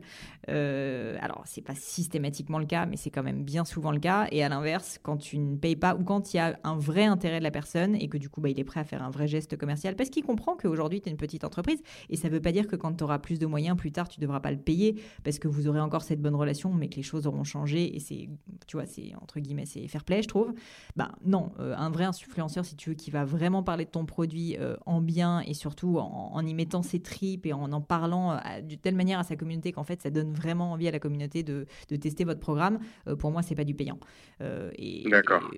Euh, 0.50 1.18
alors, 1.22 1.44
c'est 1.46 1.62
pas 1.62 1.76
systématiquement 1.76 2.60
le 2.60 2.66
cas, 2.66 2.86
mais 2.86 2.96
c'est 2.96 3.10
quand 3.10 3.24
même 3.24 3.44
bien 3.44 3.66
souvent 3.66 3.92
le 3.92 4.00
cas. 4.00 4.28
Et 4.32 4.44
à 4.44 4.50
l'inverse, 4.50 5.00
quand 5.04 5.18
tu 5.18 5.38
ne 5.38 5.58
payes 5.58 5.76
pas 5.76 5.96
ou 5.96 6.04
quand 6.04 6.34
il 6.34 6.38
y 6.38 6.40
a 6.40 6.58
un 6.64 6.78
vrai 6.78 7.06
intérêt 7.06 7.40
de 7.40 7.44
la 7.44 7.52
personne 7.52 7.96
et 7.96 8.08
que 8.08 8.18
du 8.18 8.30
coup, 8.30 8.40
bah, 8.40 8.50
il 8.50 8.60
est 8.60 8.64
prêt 8.64 8.80
à 8.80 8.86
faire 8.86 9.04
un 9.04 9.10
vrai 9.10 9.28
geste 9.28 9.58
commercial 9.58 9.96
parce 9.96 10.10
qu'il 10.10 10.24
comprend 10.24 10.56
qu'aujourd'hui, 10.56 11.02
tu 11.02 11.10
es 11.10 11.12
une 11.12 11.18
petite 11.18 11.44
entreprise. 11.44 11.82
Et 12.10 12.16
ça 12.16 12.30
veut 12.30 12.42
pas 12.42 12.54
dire 12.54 12.68
que 12.68 12.78
quand 12.78 12.94
tu 12.94 13.04
auras 13.04 13.20
plus 13.20 13.40
de 13.40 13.46
moyens 13.46 13.76
plus 13.76 13.92
tard, 13.92 14.08
tu 14.08 14.22
devras 14.22 14.40
pas 14.40 14.52
le 14.52 14.58
payer 14.58 15.02
parce 15.24 15.38
que 15.38 15.50
vous 15.50 15.68
aurez 15.68 15.82
encore 15.82 16.04
cette 16.04 16.22
bonne 16.22 16.36
relation, 16.36 16.74
mais 16.74 16.88
que 16.88 16.96
les 16.96 17.04
choses 17.04 17.28
auront 17.28 17.44
changé. 17.44 17.96
Et 17.96 18.00
c'est, 18.00 18.30
tu 18.68 18.78
vois, 18.78 18.86
c'est 18.86 19.14
entre 19.22 19.40
guillemets, 19.40 19.66
c'est 19.66 19.88
play, 20.04 20.22
je 20.22 20.28
trouve. 20.28 20.54
Bah 20.96 21.12
non, 21.26 21.52
euh, 21.60 21.76
un 21.78 21.90
vrai 21.90 22.06
influenceur, 22.06 22.66
si 22.66 22.76
tu 22.76 22.90
veux, 22.90 22.96
qui 22.96 23.12
va 23.12 23.26
vraiment 23.26 23.64
parler 23.64 23.86
de 23.86 23.90
ton 23.90 24.06
produit 24.06 24.58
euh, 24.60 24.76
en 24.86 25.02
bien 25.02 25.42
et 25.42 25.54
surtout 25.54 25.98
en, 26.00 26.46
y 26.46 26.54
mettant 26.54 26.82
ses 26.82 27.00
tripes 27.00 27.46
et 27.46 27.54
en 27.54 27.72
en 27.72 27.82
parlant 27.82 28.34
euh, 28.34 28.62
de 28.62 28.76
telle 28.76 28.96
manière 28.96 29.20
à 29.20 29.24
sa 29.24 29.36
communauté 29.36 29.72
qu'en 29.72 29.84
fait 29.84 30.02
ça 30.02 30.10
donne 30.10 30.34
vraiment 30.34 30.72
envie 30.72 30.88
à 30.88 30.92
la 30.92 31.00
communauté 31.00 31.44
de, 31.44 31.66
de 31.90 31.96
tester 31.96 32.24
votre 32.24 32.40
programme. 32.40 32.80
pour 33.20 33.32
moi, 33.32 33.42
c'est 33.42 33.56
pas 33.56 33.64
du 33.64 33.76
payant. 33.76 34.00
D'accord. 34.40 35.52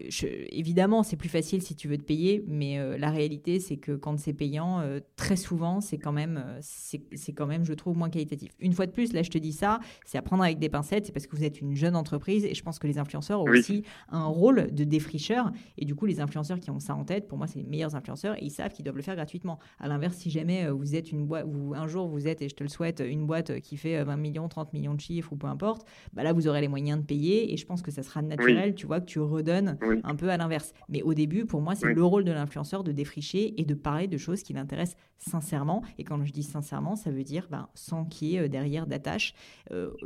évidemment, 0.49 1.03
c'est 1.03 1.17
plus 1.17 1.29
facile 1.29 1.61
si 1.61 1.75
tu 1.75 1.87
veux 1.87 1.97
te 1.97 2.03
payer, 2.03 2.43
mais 2.47 2.97
la 2.97 3.09
réalité, 3.09 3.59
c'est 3.59 3.77
que 3.77 3.93
quand 3.93 4.17
c'est 4.19 4.33
payant, 4.33 4.83
très 5.15 5.35
souvent, 5.35 5.81
c'est 5.81 5.97
quand 5.97 6.11
même, 6.11 6.43
c'est 6.61 7.33
quand 7.33 7.47
même, 7.47 7.65
je 7.65 7.73
trouve, 7.73 7.97
moins 7.97 8.09
qualitatif. 8.09 8.51
Une 8.59 8.73
fois 8.73 8.85
de 8.85 8.91
plus, 8.91 9.13
là, 9.13 9.23
je 9.23 9.29
te 9.29 9.37
dis 9.37 9.53
ça, 9.53 9.79
c'est 10.05 10.17
à 10.17 10.21
prendre 10.21 10.43
avec 10.43 10.59
des 10.59 10.69
pincettes, 10.69 11.05
c'est 11.05 11.11
parce 11.11 11.27
que 11.27 11.35
vous 11.35 11.43
êtes 11.43 11.61
une 11.61 11.75
jeune 11.75 11.95
entreprise 11.95 12.45
et 12.45 12.53
je 12.53 12.63
pense 12.63 12.79
que 12.79 12.87
les 12.87 12.97
influenceurs 12.97 13.41
ont 13.41 13.49
aussi 13.49 13.83
un 14.09 14.25
rôle 14.29 14.71
de 14.71 14.83
défricheur. 14.83 15.51
Et 15.77 15.85
du 15.85 15.95
coup, 15.95 16.05
les 16.05 16.19
influenceurs 16.19 16.59
qui 16.59 16.71
ont 16.71 16.79
ça 16.79 16.95
en 16.95 17.03
tête, 17.03 17.27
pour 17.27 17.37
moi, 17.37 17.47
c'est 17.47 17.59
les 17.59 17.65
meilleurs 17.65 17.95
influenceurs 17.95 18.35
et 18.35 18.45
ils 18.45 18.51
savent 18.51 18.71
qu'ils 18.71 18.85
doivent 18.85 18.97
le 18.97 19.01
faire 19.01 19.15
gratuitement. 19.15 19.59
À 19.79 19.87
l'inverse, 19.87 20.15
si 20.15 20.29
jamais 20.29 20.65
euh, 20.65 20.73
vous 20.73 20.95
êtes 20.95 21.11
une 21.11 21.25
boîte, 21.25 21.45
ou 21.47 21.73
un 21.75 21.87
jour 21.87 22.07
vous 22.07 22.27
êtes, 22.27 22.41
et 22.41 22.49
je 22.49 22.55
te 22.55 22.63
le 22.63 22.69
souhaite, 22.69 23.03
une 23.05 23.25
boîte 23.25 23.59
qui 23.61 23.77
fait 23.77 24.03
20 24.03 24.13
euh, 24.13 24.17
millions, 24.17 24.47
30 24.47 24.73
millions 24.73 24.93
de 24.93 24.99
chiffres 24.99 25.33
ou 25.33 25.35
peu 25.35 25.47
importe, 25.47 25.87
bah 26.13 26.23
là, 26.23 26.33
vous 26.33 26.47
aurez 26.47 26.61
les 26.61 26.67
moyens 26.67 26.99
de 26.99 27.05
payer 27.05 27.53
et 27.53 27.57
je 27.57 27.65
pense 27.65 27.81
que 27.81 27.91
ça 27.91 28.03
sera 28.03 28.21
naturel, 28.21 28.75
tu 28.75 28.85
vois, 28.85 28.99
que 28.99 29.05
tu 29.05 29.19
redonnes 29.19 29.77
un 30.03 30.15
peu 30.15 30.29
à 30.29 30.37
l'inverse. 30.37 30.73
Mais 30.89 31.01
au 31.01 31.13
début, 31.13 31.45
pour 31.45 31.61
moi, 31.61 31.75
c'est 31.75 31.93
le 31.93 32.03
rôle 32.03 32.23
de 32.23 32.31
l'influenceur 32.31 32.83
de 32.83 32.91
défricher 32.91 33.59
et 33.59 33.65
de 33.65 33.73
parler 33.73 34.07
de 34.07 34.17
choses 34.17 34.43
qui 34.43 34.53
l'intéressent 34.53 34.97
sincèrement. 35.17 35.83
Et 35.97 36.03
quand 36.03 36.23
je 36.23 36.31
dis 36.31 36.43
sincèrement, 36.43 36.95
ça 36.95 37.11
veut 37.11 37.23
dire 37.23 37.47
ben, 37.49 37.67
sans 37.73 38.05
qu'il 38.05 38.29
y 38.29 38.35
ait 38.35 38.39
euh, 38.39 38.47
derrière 38.47 38.87
d'attache. 38.87 39.33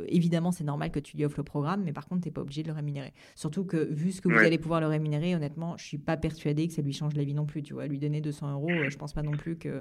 évidemment, 0.08 0.52
c'est 0.52 0.64
normal 0.64 0.90
que 0.90 0.98
tu 0.98 1.16
lui 1.16 1.24
offres 1.24 1.38
le 1.38 1.44
programme, 1.44 1.82
mais 1.84 1.92
par 1.92 2.06
contre, 2.06 2.22
tu 2.22 2.28
n'es 2.28 2.32
pas 2.32 2.40
obligé 2.40 2.62
de 2.62 2.68
le 2.68 2.74
rémunérer. 2.74 3.12
Surtout 3.34 3.64
que 3.64 3.92
vu 3.92 4.12
que 4.20 4.28
vous 4.28 4.38
allez 4.38 4.58
pouvoir 4.58 4.80
le 4.80 4.86
rémunérer, 4.86 5.34
honnêtement, 5.34 5.76
je 5.76 5.84
suis 5.84 5.98
pas 5.98 6.16
persuadée 6.16 6.68
que 6.68 6.74
ça 6.74 6.82
lui 6.82 6.92
change 6.92 7.14
la 7.14 7.24
vie 7.24 7.34
non 7.34 7.46
plus. 7.46 7.62
Tu 7.62 7.74
vois, 7.74 7.86
lui 7.86 7.98
donner 7.98 8.20
200 8.20 8.52
euros, 8.52 8.70
euh, 8.70 8.90
je 8.90 8.96
pense 8.96 9.12
pas 9.12 9.22
non 9.22 9.32
plus 9.32 9.56
que 9.56 9.78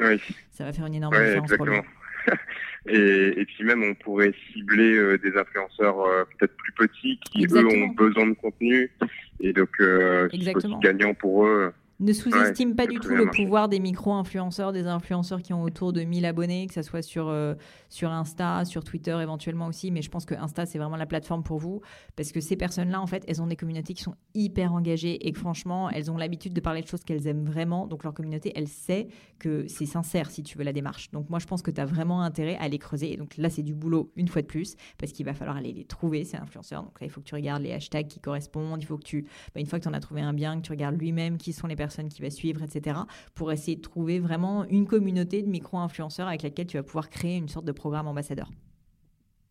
ça 0.52 0.66
va 0.66 0.74
faire 0.74 0.86
une 0.86 0.96
énorme 0.96 1.16
différence 1.16 1.54
pour 1.56 1.66
lui. 1.66 1.78
et, 2.88 3.42
et, 3.42 3.46
puis 3.46 3.64
même, 3.66 3.84
on 3.84 3.96
pourrait 3.96 4.34
cibler 4.54 4.96
euh, 4.96 5.18
des 5.18 5.36
influenceurs 5.38 6.00
euh, 6.00 6.24
peut-être 6.38 6.56
plus 6.56 6.72
petits 6.88 7.20
qui, 7.26 7.46
eux, 7.46 7.68
ont 7.68 7.88
besoin 7.90 8.28
de 8.28 8.34
contenu. 8.34 8.92
Et 9.40 9.52
donc, 9.52 9.70
c'est 9.80 10.56
aussi 10.56 10.76
gagnant 10.82 11.14
pour 11.14 11.46
eux. 11.46 11.74
Ne 12.04 12.12
sous-estime 12.12 12.76
pas 12.76 12.86
du 12.86 13.00
tout 13.00 13.16
le 13.16 13.32
pouvoir 13.32 13.70
des 13.70 13.80
micro-influenceurs, 13.80 14.74
des 14.74 14.88
influenceurs 14.88 15.42
qui 15.42 15.54
ont 15.54 15.64
autour 15.64 15.94
de 15.94 16.02
1000 16.02 16.26
abonnés, 16.26 16.68
que 16.68 16.74
ce 16.74 16.82
soit 16.82 17.02
sur, 17.02 17.30
euh, 17.30 17.54
sur 17.88 18.12
Insta, 18.12 18.66
sur 18.66 18.84
Twitter 18.84 19.18
éventuellement 19.22 19.68
aussi. 19.68 19.90
Mais 19.90 20.02
je 20.02 20.10
pense 20.10 20.26
que 20.26 20.36
Insta, 20.36 20.66
c'est 20.66 20.78
vraiment 20.78 20.98
la 20.98 21.06
plateforme 21.06 21.44
pour 21.44 21.60
vous. 21.60 21.80
Parce 22.18 22.34
que 22.34 22.42
ces 22.42 22.58
personnes-là, 22.58 23.00
en 23.00 23.08
fait, 23.08 23.24
elles 23.30 23.42
ont 23.42 23.48
des 23.48 23.56
communautés 23.56 23.94
qui 23.94 24.04
sont 24.04 24.16
hyper 24.34 24.74
engagées 24.74 25.26
et 25.26 25.32
que 25.32 25.40
franchement, 25.40 25.90
elles 25.90 26.12
ont 26.12 26.18
l'habitude 26.18 26.52
de 26.52 26.60
parler 26.60 26.82
de 26.82 26.88
choses 26.88 27.06
qu'elles 27.06 27.26
aiment 27.26 27.46
vraiment. 27.46 27.88
Donc 27.88 28.04
leur 28.04 28.14
communauté, 28.14 28.52
elle 28.54 28.68
sait 28.68 29.08
que 29.40 29.66
c'est 29.70 29.86
sincère 29.86 30.30
si 30.30 30.44
tu 30.44 30.58
veux 30.58 30.66
la 30.66 30.74
démarche. 30.74 31.10
Donc 31.12 31.30
moi, 31.30 31.40
je 31.40 31.46
pense 31.46 31.62
que 31.62 31.72
tu 31.72 31.80
as 31.80 31.86
vraiment 31.86 32.22
intérêt 32.22 32.58
à 32.58 32.68
les 32.68 32.80
creuser. 32.80 33.14
Et 33.14 33.18
donc 33.18 33.38
là, 33.38 33.50
c'est 33.50 33.64
du 33.64 33.74
boulot 33.74 34.12
une 34.18 34.28
fois 34.28 34.42
de 34.42 34.48
plus 34.48 34.76
parce 34.98 35.14
qu'il 35.14 35.26
va 35.26 35.34
falloir 35.34 35.56
aller 35.56 35.72
les 35.72 35.86
trouver, 35.86 36.26
ces 36.26 36.36
influenceurs. 36.36 36.84
Donc 36.84 37.00
là, 37.00 37.08
il 37.08 37.10
faut 37.10 37.22
que 37.22 37.28
tu 37.28 37.36
regardes 37.36 37.64
les 37.64 37.72
hashtags 37.72 38.08
qui 38.08 38.20
correspondent. 38.20 38.84
Il 38.84 38.86
faut 38.86 38.98
que 38.98 39.06
tu, 39.06 39.22
bah, 39.56 39.62
une 39.62 39.68
fois 39.68 39.80
que 39.80 39.84
tu 39.84 39.90
en 39.90 39.94
as 39.94 40.02
trouvé 40.02 40.20
un 40.20 40.34
bien, 40.34 40.58
que 40.58 40.66
tu 40.66 40.74
regardes 40.74 41.00
lui-même 41.00 41.38
qui 41.38 41.54
sont 41.54 41.68
les 41.68 41.78
personnes 41.78 41.93
qui 42.10 42.22
va 42.22 42.30
suivre, 42.30 42.62
etc. 42.64 43.00
Pour 43.36 43.52
essayer 43.52 43.78
de 43.78 43.82
trouver 43.82 44.20
vraiment 44.20 44.66
une 44.66 44.88
communauté 44.88 45.42
de 45.42 45.48
micro-influenceurs 45.48 46.28
avec 46.28 46.44
laquelle 46.44 46.68
tu 46.68 46.78
vas 46.78 46.84
pouvoir 46.84 47.10
créer 47.10 47.38
une 47.38 47.50
sorte 47.50 47.66
de 47.66 47.72
programme 47.72 48.08
ambassadeur. 48.08 48.50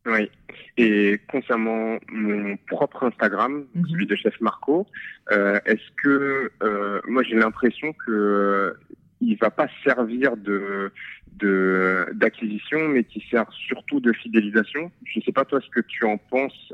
Oui. 0.06 0.30
Et 0.76 1.20
concernant 1.30 1.98
mon 2.10 2.56
propre 2.66 3.04
Instagram, 3.04 3.66
mhm. 3.74 3.86
celui 3.88 4.06
de 4.06 4.16
Chef 4.16 4.40
Marco, 4.40 4.86
euh, 5.30 5.60
est-ce 5.64 5.90
que 6.02 6.50
euh, 6.62 7.00
moi 7.06 7.22
j'ai 7.22 7.36
l'impression 7.36 7.92
que 7.92 8.10
euh, 8.10 8.72
il 9.20 9.36
va 9.36 9.50
pas 9.50 9.68
servir 9.84 10.36
de 10.36 10.90
d'acquisition, 11.40 12.88
mais 12.88 13.04
qui 13.04 13.24
sert 13.30 13.50
surtout 13.52 14.00
de 14.00 14.12
fidélisation. 14.12 14.90
Je 15.04 15.18
ne 15.18 15.24
sais 15.24 15.32
pas 15.32 15.44
toi 15.44 15.60
ce 15.60 15.68
que 15.70 15.80
tu 15.80 16.04
en 16.04 16.16
penses. 16.18 16.72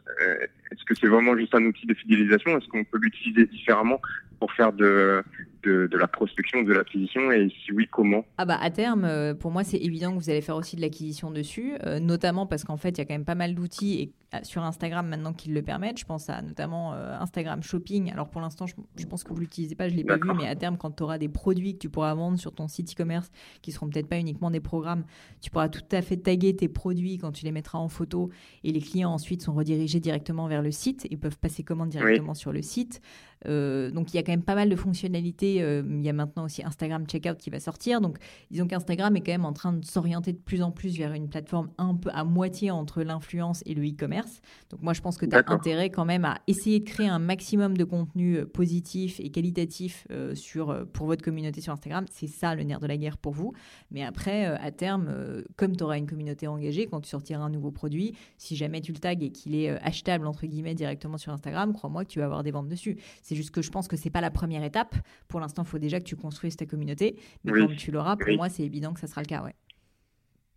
Est-ce 0.70 0.84
que 0.84 0.94
c'est 0.94 1.06
vraiment 1.06 1.36
juste 1.36 1.54
un 1.54 1.64
outil 1.64 1.86
de 1.86 1.94
fidélisation? 1.94 2.58
Est-ce 2.58 2.68
qu'on 2.68 2.84
peut 2.84 2.98
l'utiliser 3.00 3.46
différemment 3.46 4.00
pour 4.38 4.52
faire 4.52 4.72
de, 4.72 5.22
de, 5.64 5.96
la 5.96 6.08
prospection, 6.08 6.62
de 6.62 6.72
l'acquisition? 6.72 7.30
Et 7.32 7.50
si 7.64 7.72
oui, 7.72 7.88
comment? 7.90 8.24
Ah 8.36 8.44
bah 8.44 8.58
à 8.60 8.70
terme, 8.70 9.04
euh, 9.04 9.34
pour 9.34 9.50
moi, 9.50 9.64
c'est 9.64 9.78
évident 9.78 10.12
que 10.12 10.22
vous 10.22 10.30
allez 10.30 10.40
faire 10.40 10.56
aussi 10.56 10.76
de 10.76 10.80
l'acquisition 10.80 11.30
dessus, 11.30 11.74
euh, 11.84 12.00
notamment 12.00 12.46
parce 12.46 12.64
qu'en 12.64 12.76
fait, 12.76 12.90
il 12.90 12.98
y 12.98 13.00
a 13.00 13.04
quand 13.04 13.14
même 13.14 13.24
pas 13.24 13.34
mal 13.34 13.54
d'outils 13.54 14.00
et 14.00 14.12
euh, 14.34 14.38
sur 14.42 14.62
Instagram 14.62 15.08
maintenant 15.08 15.32
qui 15.32 15.50
le 15.50 15.62
permettent. 15.62 15.98
Je 15.98 16.04
pense 16.04 16.28
à 16.28 16.42
notamment 16.42 16.92
Instagram 16.92 17.62
Shopping. 17.62 18.12
Alors 18.12 18.28
pour 18.28 18.40
l'instant, 18.40 18.66
je, 18.66 19.06
pense 19.06 19.24
que 19.24 19.30
vous 19.30 19.40
l'utilisez 19.40 19.74
pas, 19.74 19.88
je 19.88 19.94
l'ai 19.94 20.04
pas 20.04 20.16
vu, 20.16 20.30
mais 20.36 20.46
à 20.46 20.54
terme, 20.54 20.76
quand 20.76 20.90
tu 20.90 21.02
auras 21.02 21.18
des 21.18 21.28
produits 21.28 21.74
que 21.74 21.78
tu 21.78 21.88
pourras 21.88 22.14
vendre 22.14 22.38
sur 22.38 22.52
ton 22.54 22.68
site 22.68 22.92
e-commerce 22.92 23.30
qui 23.62 23.72
seront 23.72 23.88
peut-être 23.88 24.08
pas 24.08 24.18
uniquement 24.18 24.47
des 24.50 24.60
programmes, 24.60 25.04
tu 25.40 25.50
pourras 25.50 25.68
tout 25.68 25.82
à 25.92 26.02
fait 26.02 26.16
taguer 26.16 26.54
tes 26.56 26.68
produits 26.68 27.18
quand 27.18 27.32
tu 27.32 27.44
les 27.44 27.52
mettras 27.52 27.78
en 27.78 27.88
photo 27.88 28.30
et 28.64 28.72
les 28.72 28.80
clients 28.80 29.12
ensuite 29.12 29.42
sont 29.42 29.54
redirigés 29.54 30.00
directement 30.00 30.48
vers 30.48 30.62
le 30.62 30.70
site. 30.70 31.06
Et 31.10 31.16
peuvent 31.16 31.38
passer 31.38 31.62
commande 31.62 31.90
directement 31.90 32.34
sur 32.34 32.52
le 32.52 32.62
site. 32.62 33.00
Euh, 33.46 33.90
donc 33.90 34.12
il 34.12 34.16
y 34.16 34.18
a 34.18 34.22
quand 34.22 34.32
même 34.32 34.42
pas 34.42 34.54
mal 34.54 34.68
de 34.68 34.76
fonctionnalités. 34.76 35.62
Euh, 35.62 35.82
il 35.86 36.02
y 36.02 36.08
a 36.08 36.12
maintenant 36.12 36.44
aussi 36.44 36.64
Instagram 36.64 37.06
Checkout 37.06 37.36
qui 37.36 37.50
va 37.50 37.60
sortir. 37.60 38.00
Donc 38.00 38.18
disons 38.50 38.66
qu'Instagram 38.66 39.14
est 39.16 39.20
quand 39.20 39.32
même 39.32 39.44
en 39.44 39.52
train 39.52 39.72
de 39.72 39.84
s'orienter 39.84 40.32
de 40.32 40.38
plus 40.38 40.62
en 40.62 40.70
plus 40.70 40.96
vers 40.96 41.12
une 41.12 41.28
plateforme 41.28 41.70
un 41.78 41.94
peu 41.94 42.10
à 42.12 42.24
moitié 42.24 42.70
entre 42.70 43.02
l'influence 43.02 43.62
et 43.66 43.74
le 43.74 43.86
e-commerce. 43.86 44.40
Donc 44.70 44.82
moi 44.82 44.92
je 44.92 45.00
pense 45.00 45.16
que 45.16 45.26
tu 45.26 45.36
as 45.36 45.44
intérêt 45.46 45.90
quand 45.90 46.04
même 46.04 46.24
à 46.24 46.38
essayer 46.46 46.80
de 46.80 46.84
créer 46.84 47.08
un 47.08 47.18
maximum 47.18 47.76
de 47.76 47.84
contenu 47.84 48.38
euh, 48.38 48.46
positif 48.46 49.20
et 49.20 49.30
qualitatif 49.30 50.06
sur, 50.34 50.86
pour 50.92 51.06
votre 51.06 51.22
communauté 51.22 51.60
sur 51.60 51.72
Instagram. 51.72 52.04
C'est 52.10 52.26
ça 52.26 52.54
le 52.54 52.62
nerf 52.62 52.80
de 52.80 52.86
la 52.86 52.96
guerre 52.96 53.18
pour 53.18 53.32
vous. 53.32 53.52
Mais 53.90 54.02
après, 54.02 54.46
à 54.46 54.70
terme, 54.70 55.42
comme 55.56 55.76
tu 55.76 55.84
auras 55.84 55.98
une 55.98 56.06
communauté 56.06 56.46
engagée, 56.46 56.86
quand 56.86 57.00
tu 57.00 57.08
sortiras 57.08 57.42
un 57.42 57.50
nouveau 57.50 57.70
produit, 57.70 58.14
si 58.36 58.56
jamais 58.56 58.80
tu 58.80 58.92
le 58.92 58.98
tags 58.98 59.12
et 59.12 59.30
qu'il 59.30 59.54
est 59.54 59.70
achetable 59.82 60.26
entre 60.26 60.46
guillemets 60.46 60.74
directement 60.74 61.18
sur 61.18 61.32
Instagram, 61.32 61.72
crois-moi 61.72 62.04
que 62.04 62.10
tu 62.10 62.18
vas 62.18 62.24
avoir 62.24 62.42
des 62.42 62.50
ventes 62.50 62.68
dessus. 62.68 62.96
C'est 63.28 63.36
juste 63.36 63.50
que 63.50 63.60
je 63.60 63.70
pense 63.70 63.88
que 63.88 63.96
c'est 63.98 64.08
pas 64.08 64.22
la 64.22 64.30
première 64.30 64.64
étape. 64.64 64.94
Pour 65.28 65.38
l'instant, 65.38 65.62
il 65.62 65.68
faut 65.68 65.78
déjà 65.78 66.00
que 66.00 66.04
tu 66.04 66.16
construises 66.16 66.56
ta 66.56 66.64
communauté. 66.64 67.20
Mais 67.44 67.52
quand 67.52 67.76
tu 67.76 67.90
l'auras, 67.90 68.16
pour 68.16 68.34
moi, 68.36 68.48
c'est 68.48 68.62
évident 68.62 68.94
que 68.94 69.00
ça 69.00 69.06
sera 69.06 69.20
le 69.20 69.26
cas. 69.26 69.42
Ouais. 69.42 69.54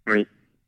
Oui. 0.07 0.25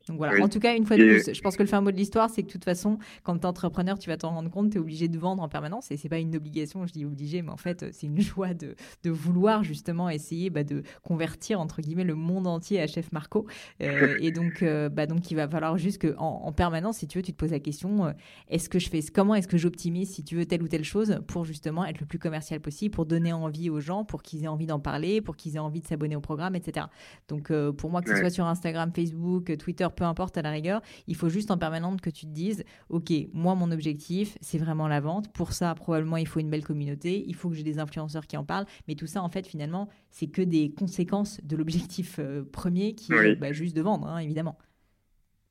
Donc 0.08 0.18
voilà, 0.18 0.44
en 0.44 0.50
tout 0.50 0.60
cas, 0.60 0.76
une 0.76 0.86
fois 0.86 0.98
de 0.98 1.04
plus, 1.04 1.34
je 1.34 1.42
pense 1.42 1.56
que 1.56 1.64
le 1.64 1.70
fin 1.70 1.80
mot 1.80 1.92
de 1.92 1.96
l'histoire, 1.96 2.30
c'est 2.30 2.42
que 2.42 2.48
de 2.48 2.52
toute 2.52 2.66
façon, 2.66 2.98
quand 3.24 3.38
tu 3.38 3.42
es 3.42 3.46
entrepreneur, 3.46 3.98
tu 3.98 4.10
vas 4.10 4.18
t'en 4.18 4.32
rendre 4.32 4.50
compte, 4.50 4.72
tu 4.72 4.78
es 4.78 4.80
obligé 4.80 5.08
de 5.08 5.18
vendre 5.18 5.42
en 5.42 5.48
permanence. 5.48 5.92
Et 5.92 5.98
c'est 5.98 6.10
pas 6.10 6.20
une 6.20 6.36
obligation, 6.36 6.86
je 6.86 6.92
dis 6.92 7.06
obligé, 7.06 7.42
mais 7.42 7.52
en 7.52 7.58
fait, 7.58 7.86
c'est 7.94 8.08
une 8.08 8.20
joie 8.20 8.54
de, 8.54 8.76
de, 9.04 9.10
vouloir 9.10 9.64
justement 9.64 10.10
essayer 10.10 10.50
bah, 10.50 10.66
de 10.66 10.84
convertir, 11.04 11.62
entre 11.62 11.82
guillemets, 11.82 12.04
le 12.04 12.16
monde 12.16 12.48
entier 12.48 12.82
à 12.82 12.88
Chef 12.88 13.14
Marco. 13.14 13.48
Euh, 13.82 14.18
et 14.22 14.32
donc, 14.32 14.62
euh, 14.62 14.90
bah, 14.90 15.06
donc, 15.06 15.32
il 15.32 15.36
va 15.36 15.48
falloir 15.48 15.78
juste 15.78 16.02
qu'en 16.02 16.42
en, 16.44 16.52
permanence, 16.52 16.98
si 16.98 17.08
tu 17.08 17.18
veux, 17.18 17.24
tu 17.24 17.32
te 17.32 17.38
poses 17.38 17.52
la 17.52 17.62
question, 17.62 18.06
euh, 18.06 18.12
est-ce 18.50 18.68
que 18.68 18.80
je 18.80 18.90
fais, 18.90 19.00
comment 19.02 19.36
est-ce 19.36 19.48
que 19.48 19.58
j'optimise, 19.58 20.12
si 20.12 20.26
tu 20.26 20.36
veux, 20.36 20.46
telle 20.46 20.64
ou 20.64 20.68
telle 20.68 20.84
chose 20.84 21.20
pour 21.28 21.46
justement 21.46 21.86
être 21.86 22.02
le 22.02 22.06
plus 22.06 22.20
commercial 22.20 22.60
possible, 22.60 22.94
pour 22.94 23.06
donner 23.06 23.32
envie 23.32 23.70
aux 23.70 23.80
gens, 23.80 24.04
pour 24.04 24.22
qu'ils 24.22 24.44
aient 24.44 24.48
envie 24.48 24.66
d'en 24.66 24.82
parler, 24.82 25.22
pour 25.22 25.38
qu'ils 25.38 25.56
aient 25.56 25.60
envie 25.60 25.80
de 25.80 25.88
s'abonner 25.88 26.18
au 26.18 26.22
programme, 26.22 26.56
etc. 26.56 26.88
Donc, 27.30 27.54
pour 27.78 27.90
moi, 27.90 28.02
que 28.02 28.10
ce 28.10 28.20
soit 28.20 28.30
sur 28.30 28.46
Instagram, 28.46 28.92
Facebook, 28.94 29.56
Twitter, 29.58 29.88
peu 29.94 30.04
importe 30.04 30.38
à 30.38 30.42
la 30.42 30.52
rigueur, 30.52 30.82
il 31.08 31.16
faut 31.16 31.30
juste 31.30 31.52
en 31.52 31.58
permanente 31.58 32.02
que 32.02 32.10
tu 32.10 32.26
te 32.26 32.32
dises, 32.32 32.64
OK, 32.90 33.12
moi, 33.34 33.56
mon 33.56 33.72
objectif, 33.72 34.38
c'est 34.42 34.58
vraiment 34.58 34.88
la 34.88 35.00
vente. 35.00 35.32
Pour 35.34 35.54
ça, 35.54 35.74
probablement, 35.76 36.18
il 36.18 36.28
faut 36.28 36.40
une 36.40 36.50
belle 36.50 36.64
communauté, 36.64 37.24
il 37.28 37.36
faut 37.36 37.50
que 37.50 37.56
j'ai 37.56 37.64
des 37.64 37.80
influenceurs 37.80 38.28
qui 38.28 38.38
en 38.38 38.44
parlent. 38.44 38.66
Mais 38.88 38.96
tout 38.96 39.08
ça, 39.08 39.22
en 39.22 39.30
fait, 39.30 39.48
finalement, 39.48 39.90
c'est 40.10 40.28
que 40.28 40.42
des 40.42 40.72
conséquences 40.72 41.40
de 41.44 41.56
l'objectif 41.56 42.18
euh, 42.20 42.44
premier 42.52 42.96
qui 42.96 43.14
est 43.14 43.36
bah, 43.36 43.52
juste 43.52 43.76
de 43.76 43.82
vendre, 43.82 44.08
hein, 44.08 44.20
évidemment. 44.20 44.58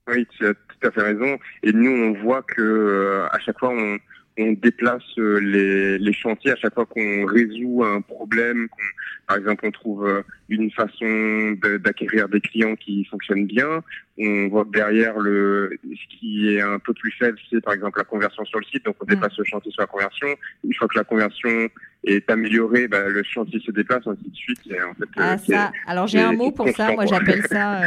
Oui, 0.09 0.27
tu 0.31 0.47
as 0.47 0.55
tout 0.55 0.89
à 0.89 0.91
fait 0.91 1.03
raison. 1.03 1.39
Et 1.63 1.73
nous, 1.73 1.91
on 1.91 2.13
voit 2.23 2.43
que 2.43 2.61
euh, 2.61 3.29
à 3.31 3.39
chaque 3.39 3.59
fois, 3.59 3.71
on, 3.71 3.99
on 4.39 4.53
déplace 4.53 5.03
euh, 5.19 5.39
les, 5.41 5.99
les, 5.99 6.13
chantiers 6.13 6.53
à 6.53 6.57
chaque 6.57 6.75
fois 6.75 6.87
qu'on 6.87 7.27
résout 7.27 7.85
un 7.85 8.01
problème, 8.01 8.69
par 9.27 9.37
exemple 9.37 9.67
on 9.67 9.71
trouve 9.71 10.07
euh, 10.07 10.23
une 10.49 10.71
façon 10.71 11.57
d'acquérir 11.81 12.29
des 12.29 12.41
clients 12.41 12.77
qui 12.77 13.05
fonctionne 13.05 13.47
bien, 13.47 13.83
on 14.19 14.49
voit 14.49 14.65
que 14.65 14.71
derrière 14.71 15.19
le 15.19 15.71
ce 15.85 16.17
qui 16.19 16.55
est 16.55 16.61
un 16.61 16.79
peu 16.79 16.95
plus 16.95 17.13
faible, 17.13 17.39
c'est 17.51 17.61
par 17.61 17.75
exemple 17.75 17.99
la 17.99 18.05
conversion 18.05 18.45
sur 18.45 18.59
le 18.59 18.65
site, 18.65 18.85
donc 18.85 18.97
on 19.01 19.07
déplace 19.07 19.37
le 19.37 19.45
chantier 19.45 19.71
sur 19.71 19.83
la 19.83 19.87
conversion. 19.87 20.29
Une 20.65 20.75
fois 20.75 20.89
que 20.89 20.99
la 20.99 21.05
conversion 21.05 21.69
est 22.05 22.29
améliorée, 22.31 22.89
bah, 22.89 23.09
le 23.09 23.23
chantier 23.23 23.61
se 23.61 23.71
déplace, 23.71 24.07
ainsi 24.07 24.29
de 24.29 24.35
suite. 24.35 24.59
en 24.67 24.95
fait, 24.95 25.09
ah, 25.17 25.35
euh, 25.35 25.37
ça. 25.39 25.73
Alors 25.87 26.07
j'ai 26.07 26.21
un 26.21 26.33
mot 26.33 26.51
pour 26.51 26.69
ça, 26.71 26.93
moi 26.93 27.07
j'appelle 27.07 27.43
ça, 27.47 27.81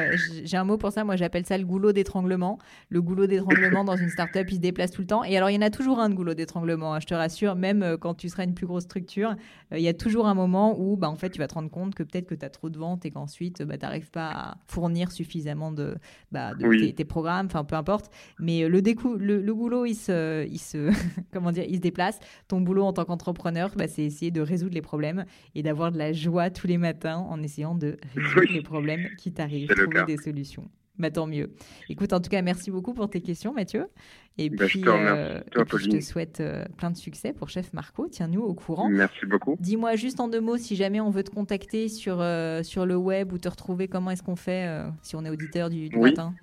j'ai 0.44 0.58
un 0.58 0.64
mot 0.64 0.78
pour 0.78 0.92
ça, 0.92 1.04
moi 1.04 1.16
j'appelle 1.16 1.46
ça 1.46 1.58
le 1.58 1.66
goulot 1.66 1.92
d'étranglement. 1.92 2.58
Le 2.90 3.02
goulot 3.02 3.28
d'étranglement 3.28 3.84
dans 3.84 3.98
une 3.98 4.10
startup, 4.10 4.50
il 4.50 4.56
se 4.56 4.62
déplace 4.62 4.92
tout 4.92 5.02
le 5.02 5.08
temps. 5.08 5.24
Et 5.24 5.36
alors 5.36 5.50
il 5.50 5.56
y 5.56 5.58
en 5.58 5.62
a 5.62 5.70
toujours 5.70 6.00
un 6.00 6.10
de 6.10 6.16
goulot 6.16 6.34
d'étranglement, 6.34 6.94
hein, 6.94 7.00
je 7.02 7.08
te 7.08 7.14
rassure, 7.14 7.56
même 7.56 7.84
euh, 7.84 7.98
quand 7.98 8.14
tu 8.14 8.30
seras 8.30 8.46
une 8.46 8.54
plus 8.54 8.68
grosse 8.68 8.84
structure, 8.84 9.36
euh, 9.74 9.78
il 9.78 9.84
y 9.84 9.90
a 9.90 9.94
toujours 9.94 10.28
un 10.28 10.34
moment 10.34 10.80
où 10.80 10.96
bah, 10.96 11.10
en 11.10 11.16
fait 11.16 11.30
tu 11.30 11.40
vas 11.40 11.48
te 11.48 11.56
rendre 11.56 11.70
compte 11.70 11.94
que 11.94 12.04
peut-être 12.04 12.28
que 12.28 12.36
tu 12.36 12.46
as 12.46 12.50
trop 12.50 12.70
de 12.70 12.78
ventes 12.78 13.06
et 13.06 13.12
qu'ensuite 13.12 13.64
bah, 13.64 13.78
tu 13.78 13.86
n'arrives 13.86 14.12
pas 14.12 14.30
à 14.30 14.58
fournir 14.68 15.12
suffisamment 15.12 15.72
de, 15.72 15.96
bah, 16.32 16.54
tes, 16.96 17.06
programmes, 17.06 17.48
enfin 17.48 17.64
peu 17.64 17.76
importe. 17.76 18.12
Mais 18.40 18.64
euh, 18.64 18.70
le, 18.70 18.82
le, 19.18 19.42
le, 19.42 19.56
goulot, 19.56 19.86
il 19.86 19.96
se, 19.96 20.46
il, 20.48 20.60
se, 20.60 20.92
comment 21.34 21.52
dire, 21.52 21.66
il 21.68 21.76
se 21.76 21.82
déplace. 21.82 22.20
Ton 22.48 22.62
boulot 22.62 22.84
en 22.84 22.94
tant 22.94 23.06
qu'entrepreneur, 23.06 23.72
bah, 23.76 23.88
c'est 23.88 24.05
essayer 24.06 24.32
de 24.32 24.42
résoudre 24.42 24.74
les 24.74 24.82
problèmes 24.82 25.26
et 25.54 25.64
d'avoir 25.64 25.92
de 25.92 25.98
la 25.98 26.14
joie 26.14 26.50
tous 26.50 26.68
les 26.68 26.78
matins 26.78 27.18
en 27.18 27.42
essayant 27.44 27.76
de 27.76 27.98
résoudre 28.16 28.54
les 28.54 28.62
problèmes 28.62 29.08
qui 29.18 29.32
t'arrivent, 29.32 29.70
trouver 29.70 30.06
des 30.06 30.18
solutions. 30.18 30.70
Bah, 30.98 31.12
tant 31.12 31.28
mieux. 31.28 31.52
Écoute, 31.90 32.14
en 32.14 32.22
tout 32.22 32.30
cas, 32.30 32.42
merci 32.42 32.72
beaucoup 32.72 32.94
pour 32.94 33.10
tes 33.10 33.20
questions, 33.20 33.54
Mathieu. 33.54 33.88
Et 34.38 34.50
bah, 34.50 34.68
puis, 34.68 34.80
je 34.80 34.86
te, 34.86 34.90
euh, 34.90 35.42
je 35.78 35.90
te 35.90 36.00
souhaite 36.00 36.40
euh, 36.40 36.64
plein 36.78 36.90
de 36.92 36.96
succès 36.96 37.34
pour 37.34 37.50
Chef 37.50 37.74
Marco. 37.74 38.08
Tiens-nous 38.08 38.42
au 38.42 38.54
courant. 38.54 38.88
Merci 38.90 39.26
beaucoup. 39.26 39.58
Dis-moi 39.60 39.96
juste 39.96 40.22
en 40.22 40.30
deux 40.30 40.42
mots, 40.42 40.58
si 40.58 40.76
jamais 40.76 41.02
on 41.02 41.10
veut 41.10 41.24
te 41.24 41.32
contacter 41.32 41.90
sur, 41.90 42.22
euh, 42.22 42.62
sur 42.64 42.86
le 42.86 42.96
web 42.96 43.34
ou 43.34 43.38
te 43.38 43.50
retrouver, 43.50 43.88
comment 43.88 44.12
est-ce 44.12 44.24
qu'on 44.24 44.38
fait 44.38 44.68
si 45.02 45.16
on 45.16 45.26
est 45.26 45.30
auditeur 45.30 45.70
du, 45.70 45.90
matin? 45.98 46.34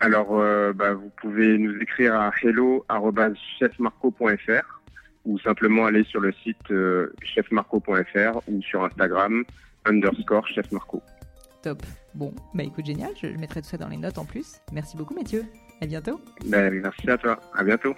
Alors, 0.00 0.42
bah, 0.74 0.94
vous 0.94 1.10
pouvez 1.20 1.58
nous 1.58 1.76
écrire 1.80 2.14
à 2.14 2.30
hello.chefmarco.fr 2.42 4.81
ou 5.24 5.38
simplement 5.38 5.86
aller 5.86 6.04
sur 6.04 6.20
le 6.20 6.32
site 6.42 6.72
chefmarco.fr 7.22 8.40
ou 8.48 8.62
sur 8.62 8.84
Instagram 8.84 9.44
underscore 9.84 10.46
chefmarco. 10.48 11.02
Top. 11.62 11.82
Bon, 12.14 12.32
bah 12.54 12.64
écoute, 12.64 12.86
génial. 12.86 13.12
Je, 13.20 13.28
mettrai 13.38 13.62
tout 13.62 13.68
ça 13.68 13.78
dans 13.78 13.88
les 13.88 13.96
notes 13.96 14.18
en 14.18 14.24
plus. 14.24 14.60
Merci 14.72 14.96
beaucoup, 14.96 15.14
Mathieu. 15.14 15.44
À 15.80 15.86
bientôt. 15.86 16.20
Ben, 16.46 16.72
merci 16.82 17.08
à 17.10 17.16
toi. 17.16 17.40
À 17.54 17.64
bientôt. 17.64 17.94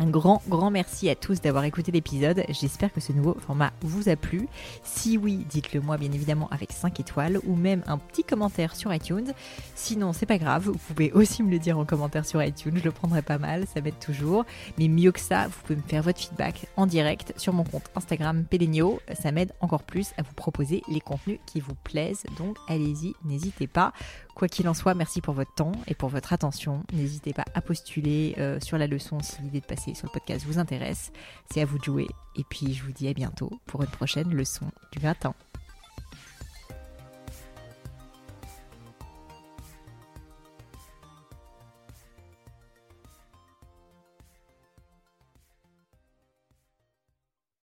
Un 0.00 0.08
grand, 0.08 0.40
grand 0.48 0.70
merci 0.70 1.10
à 1.10 1.14
tous 1.14 1.42
d'avoir 1.42 1.62
écouté 1.64 1.92
l'épisode. 1.92 2.42
J'espère 2.48 2.90
que 2.90 3.00
ce 3.00 3.12
nouveau 3.12 3.34
format 3.34 3.70
vous 3.82 4.08
a 4.08 4.16
plu. 4.16 4.48
Si 4.82 5.18
oui, 5.18 5.44
dites-le 5.50 5.82
moi 5.82 5.98
bien 5.98 6.10
évidemment 6.10 6.48
avec 6.50 6.72
5 6.72 6.98
étoiles 7.00 7.38
ou 7.46 7.54
même 7.54 7.82
un 7.86 7.98
petit 7.98 8.24
commentaire 8.24 8.74
sur 8.74 8.94
iTunes. 8.94 9.34
Sinon, 9.74 10.14
c'est 10.14 10.24
pas 10.24 10.38
grave, 10.38 10.70
vous 10.70 10.78
pouvez 10.78 11.12
aussi 11.12 11.42
me 11.42 11.50
le 11.50 11.58
dire 11.58 11.78
en 11.78 11.84
commentaire 11.84 12.24
sur 12.24 12.42
iTunes, 12.42 12.78
je 12.78 12.84
le 12.84 12.92
prendrai 12.92 13.20
pas 13.20 13.36
mal, 13.36 13.66
ça 13.66 13.82
m'aide 13.82 13.98
toujours. 13.98 14.46
Mais 14.78 14.88
mieux 14.88 15.12
que 15.12 15.20
ça, 15.20 15.48
vous 15.48 15.60
pouvez 15.64 15.76
me 15.76 15.86
faire 15.86 16.02
votre 16.02 16.18
feedback 16.18 16.66
en 16.78 16.86
direct 16.86 17.34
sur 17.36 17.52
mon 17.52 17.64
compte 17.64 17.90
Instagram 17.94 18.44
Pelenio. 18.44 19.00
Ça 19.20 19.32
m'aide 19.32 19.52
encore 19.60 19.82
plus 19.82 20.12
à 20.16 20.22
vous 20.22 20.32
proposer 20.32 20.82
les 20.88 21.00
contenus 21.00 21.40
qui 21.44 21.60
vous 21.60 21.74
plaisent. 21.74 22.24
Donc 22.38 22.56
allez-y, 22.68 23.12
n'hésitez 23.22 23.66
pas. 23.66 23.92
Quoi 24.34 24.48
qu'il 24.48 24.68
en 24.68 24.74
soit, 24.74 24.94
merci 24.94 25.20
pour 25.20 25.34
votre 25.34 25.54
temps 25.54 25.72
et 25.86 25.94
pour 25.94 26.08
votre 26.08 26.32
attention. 26.32 26.84
N'hésitez 26.92 27.32
pas 27.32 27.44
à 27.54 27.60
postuler 27.60 28.34
euh, 28.38 28.58
sur 28.60 28.78
la 28.78 28.86
leçon 28.86 29.20
si 29.20 29.42
l'idée 29.42 29.60
de 29.60 29.66
passer 29.66 29.94
sur 29.94 30.06
le 30.06 30.12
podcast 30.12 30.46
vous 30.46 30.58
intéresse. 30.58 31.12
C'est 31.50 31.60
à 31.60 31.64
vous 31.64 31.78
de 31.78 31.84
jouer. 31.84 32.06
Et 32.36 32.44
puis 32.48 32.72
je 32.74 32.84
vous 32.84 32.92
dis 32.92 33.08
à 33.08 33.12
bientôt 33.12 33.50
pour 33.66 33.82
une 33.82 33.90
prochaine 33.90 34.30
leçon 34.30 34.66
du 34.92 34.98
gratin. 34.98 35.34